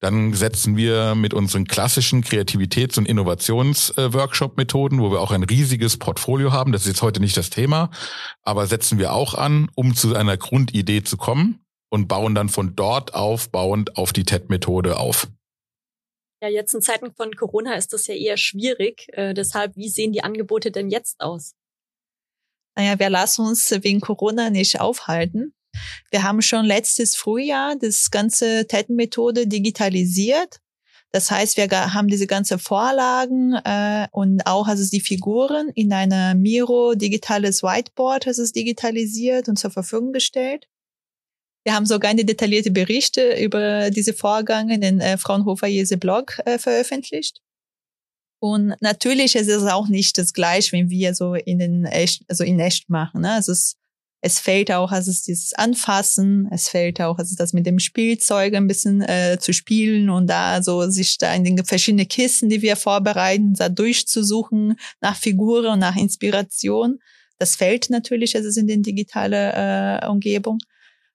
dann 0.00 0.34
setzen 0.34 0.76
wir 0.76 1.14
mit 1.14 1.32
unseren 1.32 1.64
klassischen 1.66 2.22
Kreativitäts- 2.22 2.98
und 2.98 3.08
Innovationsworkshop-Methoden, 3.08 5.00
wo 5.00 5.10
wir 5.10 5.20
auch 5.20 5.30
ein 5.30 5.44
riesiges 5.44 5.96
Portfolio 5.96 6.52
haben, 6.52 6.72
das 6.72 6.82
ist 6.82 6.88
jetzt 6.88 7.02
heute 7.02 7.20
nicht 7.20 7.36
das 7.36 7.48
Thema, 7.48 7.90
aber 8.42 8.66
setzen 8.66 8.98
wir 8.98 9.12
auch 9.12 9.34
an, 9.34 9.70
um 9.74 9.94
zu 9.94 10.14
einer 10.14 10.36
Grundidee 10.36 11.02
zu 11.02 11.16
kommen 11.16 11.64
und 11.88 12.08
bauen 12.08 12.34
dann 12.34 12.48
von 12.48 12.76
dort 12.76 13.14
aufbauend 13.14 13.96
auf 13.96 14.12
die 14.12 14.24
TED-Methode 14.24 14.98
auf. 14.98 15.28
Ja, 16.42 16.48
jetzt 16.48 16.74
in 16.74 16.80
Zeiten 16.80 17.12
von 17.12 17.34
Corona 17.36 17.74
ist 17.74 17.92
das 17.92 18.06
ja 18.06 18.14
eher 18.14 18.38
schwierig. 18.38 19.08
Äh, 19.12 19.34
deshalb, 19.34 19.76
wie 19.76 19.90
sehen 19.90 20.12
die 20.12 20.24
Angebote 20.24 20.70
denn 20.70 20.88
jetzt 20.88 21.20
aus? 21.20 21.54
Naja, 22.76 22.98
wir 22.98 23.10
lassen 23.10 23.46
uns 23.46 23.70
wegen 23.82 24.00
Corona 24.00 24.48
nicht 24.48 24.80
aufhalten. 24.80 25.52
Wir 26.10 26.22
haben 26.22 26.42
schon 26.42 26.64
letztes 26.64 27.16
Frühjahr 27.16 27.76
das 27.76 28.10
ganze 28.10 28.66
TED-Methode 28.66 29.46
digitalisiert. 29.46 30.60
Das 31.12 31.30
heißt, 31.30 31.56
wir 31.56 31.68
haben 31.70 32.06
diese 32.06 32.28
ganze 32.28 32.58
Vorlagen 32.58 33.54
äh, 33.64 34.06
und 34.12 34.46
auch 34.46 34.68
also 34.68 34.88
die 34.88 35.00
Figuren 35.00 35.68
in 35.74 35.92
einer 35.92 36.34
Miro 36.34 36.94
digitales 36.94 37.62
Whiteboard, 37.62 38.26
das 38.26 38.38
ist 38.38 38.54
digitalisiert 38.54 39.48
und 39.48 39.58
zur 39.58 39.72
Verfügung 39.72 40.12
gestellt. 40.12 40.68
Wir 41.64 41.74
haben 41.74 41.84
sogar 41.84 42.10
eine 42.10 42.24
detaillierte 42.24 42.70
Berichte 42.70 43.42
über 43.42 43.90
diese 43.90 44.14
Vorgänge 44.14 44.74
in 44.74 44.80
den 44.80 45.00
äh, 45.00 45.18
Fraunhofer 45.18 45.66
Jese 45.66 45.98
Blog 45.98 46.38
äh, 46.46 46.58
veröffentlicht. 46.58 47.42
Und 48.40 48.74
natürlich 48.80 49.36
ist 49.36 49.48
es 49.48 49.64
auch 49.64 49.88
nicht 49.88 50.16
das 50.16 50.32
gleiche, 50.32 50.72
wenn 50.72 50.88
wir 50.88 51.14
so 51.14 51.34
in 51.34 51.58
den 51.58 51.84
echt, 51.84 52.24
also 52.28 52.44
in 52.44 52.58
echt 52.58 52.88
machen. 52.88 53.20
Ne? 53.20 53.32
Also 53.32 53.52
es 53.52 53.76
es 54.22 54.38
fällt 54.38 54.70
auch, 54.70 54.92
also 54.92 55.10
es 55.10 55.22
dieses 55.22 55.54
Anfassen, 55.54 56.46
es 56.50 56.68
fällt 56.68 57.00
auch, 57.00 57.18
also 57.18 57.34
das 57.36 57.52
mit 57.52 57.64
dem 57.64 57.78
Spielzeug 57.78 58.54
ein 58.54 58.66
bisschen 58.66 59.00
äh, 59.00 59.38
zu 59.40 59.54
spielen 59.54 60.10
und 60.10 60.26
da 60.26 60.62
so 60.62 60.88
sich 60.90 61.16
da 61.16 61.34
in 61.34 61.44
den 61.44 61.64
verschiedenen 61.64 62.06
Kisten, 62.06 62.50
die 62.50 62.60
wir 62.60 62.76
vorbereiten, 62.76 63.54
da 63.54 63.70
durchzusuchen 63.70 64.76
nach 65.00 65.16
Figuren 65.16 65.66
und 65.66 65.78
nach 65.78 65.96
Inspiration. 65.96 66.98
Das 67.38 67.56
fällt 67.56 67.88
natürlich, 67.88 68.36
also 68.36 68.60
in 68.60 68.66
den 68.66 68.82
digitale 68.82 70.00
äh, 70.02 70.06
Umgebung. 70.06 70.58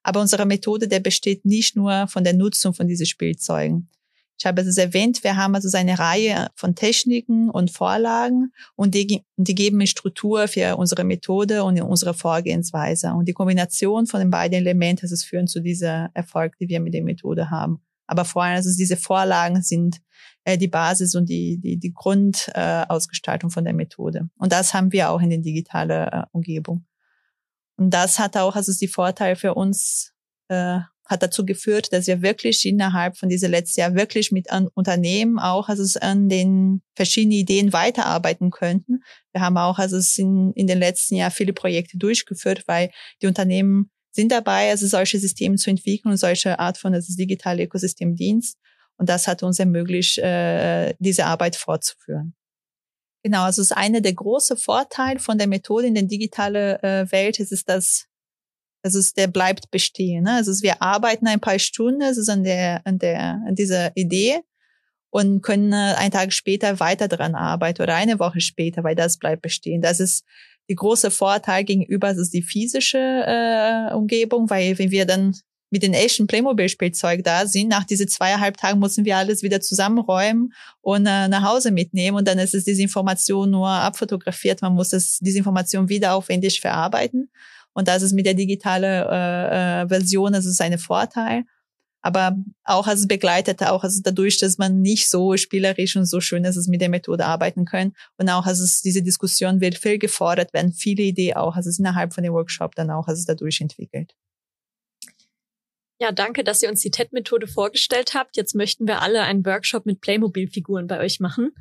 Aber 0.01 0.21
unsere 0.21 0.45
Methode, 0.45 0.87
der 0.87 0.99
besteht 0.99 1.45
nicht 1.45 1.75
nur 1.75 2.07
von 2.07 2.23
der 2.23 2.33
Nutzung 2.33 2.73
von 2.73 2.87
diesen 2.87 3.05
Spielzeugen. 3.05 3.89
Ich 4.38 4.45
habe 4.45 4.62
es 4.62 4.78
erwähnt, 4.78 5.24
wir 5.24 5.38
haben 5.38 5.56
also 5.56 5.76
eine 5.78 5.98
Reihe 5.98 6.48
von 6.56 6.76
Techniken 6.76 7.50
und 7.50 7.71
Vorlagen 7.71 8.52
und 8.76 8.93
die, 8.93 9.24
die 9.38 9.56
geben 9.56 9.78
eine 9.78 9.88
Struktur 9.88 10.48
für 10.48 10.76
unsere 10.76 11.04
Methode 11.04 11.63
und 11.63 11.80
unsere 11.82 12.13
Vorgehensweise. 12.13 13.13
Und 13.13 13.28
die 13.28 13.34
Kombination 13.34 14.08
von 14.08 14.19
den 14.19 14.30
beiden 14.30 14.58
Elementen, 14.58 15.08
das 15.10 15.24
führen 15.24 15.48
zu 15.48 15.62
dieser 15.62 16.10
Erfolg, 16.13 16.58
die 16.60 16.67
wir 16.67 16.82
mit 16.82 16.93
der 16.93 17.04
Methode 17.04 17.50
haben. 17.50 17.82
Aber 18.08 18.26
vor 18.26 18.43
allem, 18.43 18.58
also 18.58 18.69
diese 18.78 18.98
Vorlagen 18.98 19.62
sind 19.63 20.02
äh, 20.43 20.58
die 20.58 20.67
Basis 20.67 21.15
und 21.15 21.28
die, 21.28 21.58
die, 21.60 21.78
die 21.78 21.93
Grundausgestaltung 21.93 23.50
äh, 23.50 23.54
von 23.54 23.63
der 23.63 23.74
Methode. 23.74 24.30
Und 24.38 24.52
das 24.52 24.74
haben 24.74 24.91
wir 24.91 25.10
auch 25.10 25.21
in 25.21 25.30
der 25.30 25.39
digitalen 25.39 26.08
äh, 26.08 26.24
Umgebung. 26.32 26.86
Und 27.78 27.89
das 27.89 28.19
hat 28.19 28.38
auch 28.38 28.56
also 28.56 28.71
die 28.74 28.88
Vorteil 28.88 29.36
für 29.36 29.56
uns, 29.56 30.13
äh, 30.48 30.80
hat 31.05 31.21
dazu 31.21 31.45
geführt, 31.45 31.93
dass 31.93 32.07
wir 32.07 32.21
wirklich 32.21 32.65
innerhalb 32.65 33.17
von 33.17 33.29
diesem 33.29 33.51
letzten 33.51 33.81
Jahr 33.81 33.95
wirklich 33.95 34.31
mit 34.31 34.49
an 34.49 34.67
Unternehmen 34.73 35.37
auch 35.37 35.69
also 35.69 35.99
an 35.99 36.29
den 36.29 36.81
verschiedenen 36.95 37.37
Ideen 37.37 37.73
weiterarbeiten 37.73 38.49
könnten. 38.49 39.03
Wir 39.31 39.41
haben 39.41 39.57
auch 39.57 39.77
also 39.77 39.97
in, 40.21 40.51
in 40.53 40.67
den 40.67 40.79
letzten 40.79 41.15
Jahren 41.15 41.31
viele 41.31 41.53
Projekte 41.53 41.97
durchgeführt, 41.97 42.63
weil 42.67 42.91
die 43.21 43.27
Unternehmen 43.27 43.91
sind 44.11 44.31
dabei, 44.31 44.71
also 44.71 44.87
solche 44.87 45.19
Systeme 45.19 45.57
zu 45.57 45.69
entwickeln 45.69 46.11
und 46.11 46.17
solche 46.17 46.57
Art 46.57 46.77
von 46.77 46.93
also 46.93 47.13
digitale 47.15 47.63
Ökosystemdienst. 47.63 48.57
Und 48.97 49.09
das 49.09 49.27
hat 49.27 49.43
uns 49.43 49.59
ermöglicht, 49.59 50.17
äh, 50.19 50.95
diese 50.99 51.25
Arbeit 51.25 51.57
fortzuführen. 51.57 52.33
Genau, 53.23 53.43
also 53.43 53.61
es 53.61 53.71
ist 53.71 53.77
einer 53.77 54.01
der 54.01 54.13
großen 54.13 54.55
Vorteile 54.55 55.19
von 55.19 55.37
der 55.37 55.47
Methode 55.47 55.87
in 55.87 55.95
der 55.95 56.03
digitalen 56.03 56.81
äh, 56.81 57.11
Welt, 57.11 57.39
ist, 57.39 57.51
ist 57.51 57.67
dass 57.67 58.05
also 58.86 59.00
es, 59.00 59.13
der 59.13 59.26
bleibt 59.26 59.71
bestehen. 59.71 60.26
Ne? 60.26 60.34
Also 60.34 60.52
wir 60.62 60.80
arbeiten 60.80 61.26
ein 61.26 61.39
paar 61.39 61.58
Stunden, 61.58 62.02
es 62.02 62.17
ist 62.17 62.30
an 62.30 62.43
der, 62.43 62.82
an 62.86 63.00
der, 63.00 63.41
an 63.48 63.56
dieser 63.56 63.91
Idee 63.98 64.41
und 65.10 65.41
können 65.41 65.74
äh, 65.74 65.95
einen 65.98 66.12
Tag 66.12 66.32
später 66.32 66.80
weiter 66.80 67.08
dran 67.08 67.34
arbeiten 67.34 67.82
oder 67.82 67.95
eine 67.95 68.19
Woche 68.19 68.41
später, 68.41 68.84
weil 68.84 68.95
das 68.95 69.17
bleibt 69.17 69.41
bestehen. 69.41 69.82
Das 69.82 70.00
ist 70.00 70.24
die 70.69 70.76
große 70.76 71.10
Vorteil 71.10 71.63
gegenüber, 71.63 72.10
das 72.10 72.19
ist 72.19 72.34
die 72.36 72.43
physische 72.43 73.00
äh, 73.00 73.91
Umgebung, 73.95 74.52
weil 74.52 74.78
wenn 74.78 74.91
wir 74.91 75.06
dann 75.06 75.34
mit 75.71 75.82
den 75.82 75.95
echten 75.95 76.28
Playmobil-Spielzeug 76.28 77.24
da 77.24 77.48
sind. 77.48 77.69
Nach 77.69 77.84
diese 77.84 78.06
zweieinhalb 78.06 78.56
Tagen 78.56 78.80
müssen 78.80 79.04
wir 79.04 79.17
alles 79.17 79.41
wieder 79.41 79.62
zusammenräumen 79.62 80.54
und 80.82 81.08
äh, 81.08 81.28
nach 81.28 81.43
Hause 81.43 81.71
mitnehmen. 81.71 82.15
Und 82.15 82.28
dann 82.28 82.38
ist 82.38 82.54
es 82.54 82.63
diese 82.63 82.84
Information 82.84 83.50
nur 83.50 83.67
abfotografiert. 83.67 84.62
Man 84.62 84.74
muss 84.74 84.93
es, 84.93 85.17
diese 85.19 85.39
Information 85.39 85.89
wieder 85.89 86.13
aufwendig 86.13 86.62
verarbeiten. 86.62 87.30
Und 87.75 87.88
das 87.88 88.01
ist 88.01 88.13
mit 88.13 88.25
der 88.25 88.33
digitalen 88.33 89.05
äh, 89.07 89.81
äh, 89.83 89.88
Version, 89.88 90.33
das 90.33 90.45
ist 90.45 90.61
ein 90.61 90.79
Vorteil. 90.79 91.43
Aber 92.01 92.38
auch 92.63 92.88
als 92.88 93.07
begleitet, 93.07 93.63
auch 93.63 93.83
also 93.83 93.99
dadurch, 94.03 94.38
dass 94.38 94.57
man 94.57 94.81
nicht 94.81 95.09
so 95.09 95.35
spielerisch 95.38 95.95
und 95.95 96.05
so 96.05 96.21
schön 96.21 96.45
ist, 96.45 96.55
es 96.55 96.67
mit 96.67 96.79
der 96.79 96.89
Methode 96.89 97.25
arbeiten 97.25 97.65
können. 97.65 97.95
Und 98.17 98.29
auch, 98.29 98.45
als 98.45 98.59
es 98.59 98.81
diese 98.81 99.01
Diskussion 99.01 99.59
wird 99.59 99.75
viel 99.75 99.97
gefordert, 99.97 100.53
werden 100.53 100.71
viele 100.71 101.03
Ideen 101.03 101.35
auch, 101.35 101.55
also 101.55 101.69
innerhalb 101.77 102.13
von 102.13 102.23
dem 102.23 102.33
Workshop 102.33 102.75
dann 102.75 102.91
auch, 102.91 103.07
als 103.07 103.19
es 103.19 103.25
dadurch 103.25 103.59
entwickelt. 103.59 104.15
Ja, 105.99 106.11
danke, 106.11 106.43
dass 106.43 106.61
ihr 106.61 106.69
uns 106.69 106.81
die 106.81 106.91
TED-Methode 106.91 107.47
vorgestellt 107.47 108.13
habt. 108.13 108.38
Jetzt 108.38 108.53
möchten 108.53 108.88
wir 108.88 109.01
alle 109.01 109.23
einen 109.23 109.45
Workshop 109.45 109.85
mit 109.85 110.01
Playmobil-Figuren 110.01 110.88
bei 110.88 110.99
euch 110.99 111.19
machen. 111.19 111.51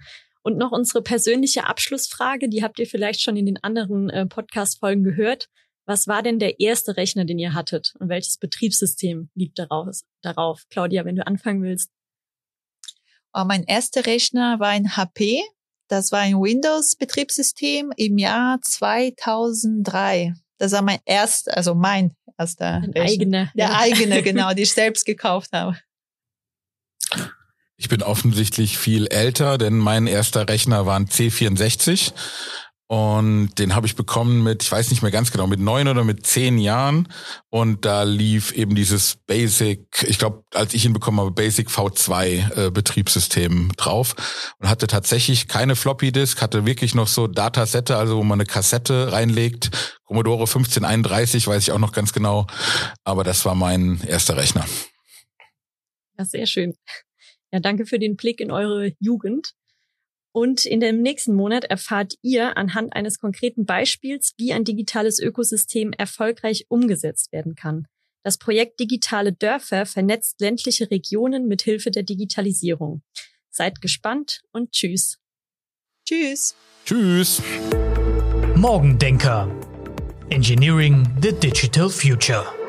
Und 0.43 0.59
noch 0.59 0.73
unsere 0.73 1.03
persönliche 1.03 1.67
Abschlussfrage, 1.67 2.51
die 2.51 2.63
habt 2.63 2.79
ihr 2.79 2.87
vielleicht 2.87 3.23
schon 3.23 3.37
in 3.37 3.47
den 3.47 3.63
anderen 3.65 4.11
äh, 4.11 4.27
Podcast-Folgen 4.27 5.05
gehört. 5.05 5.49
Was 5.87 6.07
war 6.09 6.23
denn 6.23 6.39
der 6.39 6.61
erste 6.61 6.97
Rechner, 6.97 7.25
den 7.25 7.39
ihr 7.39 7.55
hattet? 7.55 7.95
Und 7.99 8.09
welches 8.09 8.39
Betriebssystem 8.39 9.29
liegt 9.35 9.59
darauf? 9.59 10.01
darauf? 10.23 10.63
Claudia, 10.71 11.05
wenn 11.05 11.17
du 11.17 11.27
anfangen 11.27 11.63
willst. 11.63 11.91
Oh, 13.35 13.45
mein 13.45 13.65
erster 13.65 14.07
Rechner 14.07 14.61
war 14.61 14.69
ein 14.69 14.97
HP. 14.97 15.43
Das 15.89 16.13
war 16.13 16.21
ein 16.21 16.41
Windows-Betriebssystem 16.41 17.93
im 17.97 18.17
Jahr 18.17 18.61
2003. 18.63 20.35
Das 20.59 20.73
war 20.73 20.83
mein 20.83 21.01
erst, 21.05 21.53
also 21.53 21.75
mein 21.75 22.17
erster 22.39 22.77
Ein 22.77 22.97
eigener. 22.97 23.53
Der 23.55 23.69
ja. 23.69 23.79
eigene, 23.79 24.23
genau, 24.23 24.55
die 24.55 24.63
ich 24.63 24.73
selbst 24.73 25.05
gekauft 25.05 25.51
habe. 25.53 25.77
Ich 27.77 27.89
bin 27.89 28.03
offensichtlich 28.03 28.79
viel 28.79 29.09
älter, 29.09 29.59
denn 29.59 29.77
mein 29.77 30.07
erster 30.07 30.49
Rechner 30.49 30.87
war 30.87 30.97
ein 30.97 31.07
C64 31.07 32.13
und 32.87 33.59
den 33.59 33.75
habe 33.75 33.87
ich 33.87 33.97
bekommen 33.97 34.43
mit, 34.43 34.63
ich 34.63 34.71
weiß 34.71 34.91
nicht 34.91 35.01
mehr 35.01 35.11
ganz 35.11 35.33
genau, 35.33 35.47
mit 35.47 35.59
neun 35.59 35.89
oder 35.89 36.05
mit 36.05 36.27
zehn 36.27 36.59
Jahren. 36.59 37.09
Und 37.49 37.87
da 37.87 38.03
lief 38.03 38.53
eben 38.53 38.75
dieses 38.75 39.17
Basic, 39.27 39.87
ich 40.07 40.19
glaube, 40.19 40.45
als 40.53 40.75
ich 40.75 40.85
ihn 40.85 40.93
bekommen 40.93 41.19
habe, 41.19 41.31
Basic 41.31 41.69
V2 41.69 42.67
äh, 42.67 42.71
Betriebssystem 42.71 43.73
drauf. 43.77 44.15
Und 44.59 44.69
hatte 44.69 44.87
tatsächlich 44.87 45.49
keine 45.49 45.77
Floppy 45.77 46.13
Disk, 46.13 46.43
hatte 46.43 46.67
wirklich 46.67 46.95
noch 46.95 47.09
so 47.09 47.27
Datasette, 47.27 47.97
also 47.97 48.19
wo 48.19 48.23
man 48.23 48.39
eine 48.39 48.47
Kassette 48.47 49.13
reinlegt. 49.13 49.71
Commodore 50.05 50.43
1531, 50.43 51.47
weiß 51.47 51.63
ich 51.63 51.73
auch 51.73 51.79
noch 51.79 51.93
ganz 51.93 52.13
genau. 52.13 52.47
Aber 53.03 53.25
das 53.25 53.47
war 53.47 53.55
mein 53.55 54.03
erster 54.07 54.37
Rechner. 54.37 54.67
Ja, 56.19 56.25
sehr 56.27 56.47
schön. 56.47 56.75
Ja, 57.51 57.61
danke 57.61 57.87
für 57.87 57.99
den 57.99 58.17
Blick 58.17 58.41
in 58.41 58.51
eure 58.51 58.93
Jugend. 59.01 59.55
Und 60.37 60.67
in 60.67 60.81
dem 60.81 61.01
nächsten 61.01 61.33
Monat 61.33 61.65
erfahrt 61.65 62.15
ihr 62.21 62.57
anhand 62.57 62.97
eines 62.97 63.21
konkreten 63.21 63.67
Beispiels, 63.67 64.35
wie 64.37 64.53
ein 64.53 64.65
digitales 64.65 65.21
Ökosystem 65.21 65.93
erfolgreich 65.93 66.67
umgesetzt 66.69 67.31
werden 67.31 67.55
kann. 67.55 67.87
Das 68.25 68.39
Projekt 68.39 68.81
Digitale 68.81 69.33
Dörfer 69.33 69.87
vernetzt 69.87 70.41
ländliche 70.41 70.91
Regionen 70.91 71.47
mit 71.47 71.63
Hilfe 71.63 71.93
der 71.93 72.03
Digitalisierung. 72.03 73.03
Seid 73.51 73.81
gespannt 73.81 74.43
und 74.51 74.73
tschüss. 74.73 75.19
Tschüss. 76.05 76.57
Tschüss. 76.85 77.41
Morgendenker. 78.57 79.49
Engineering 80.31 81.07
the 81.23 81.33
Digital 81.33 81.89
Future. 81.89 82.64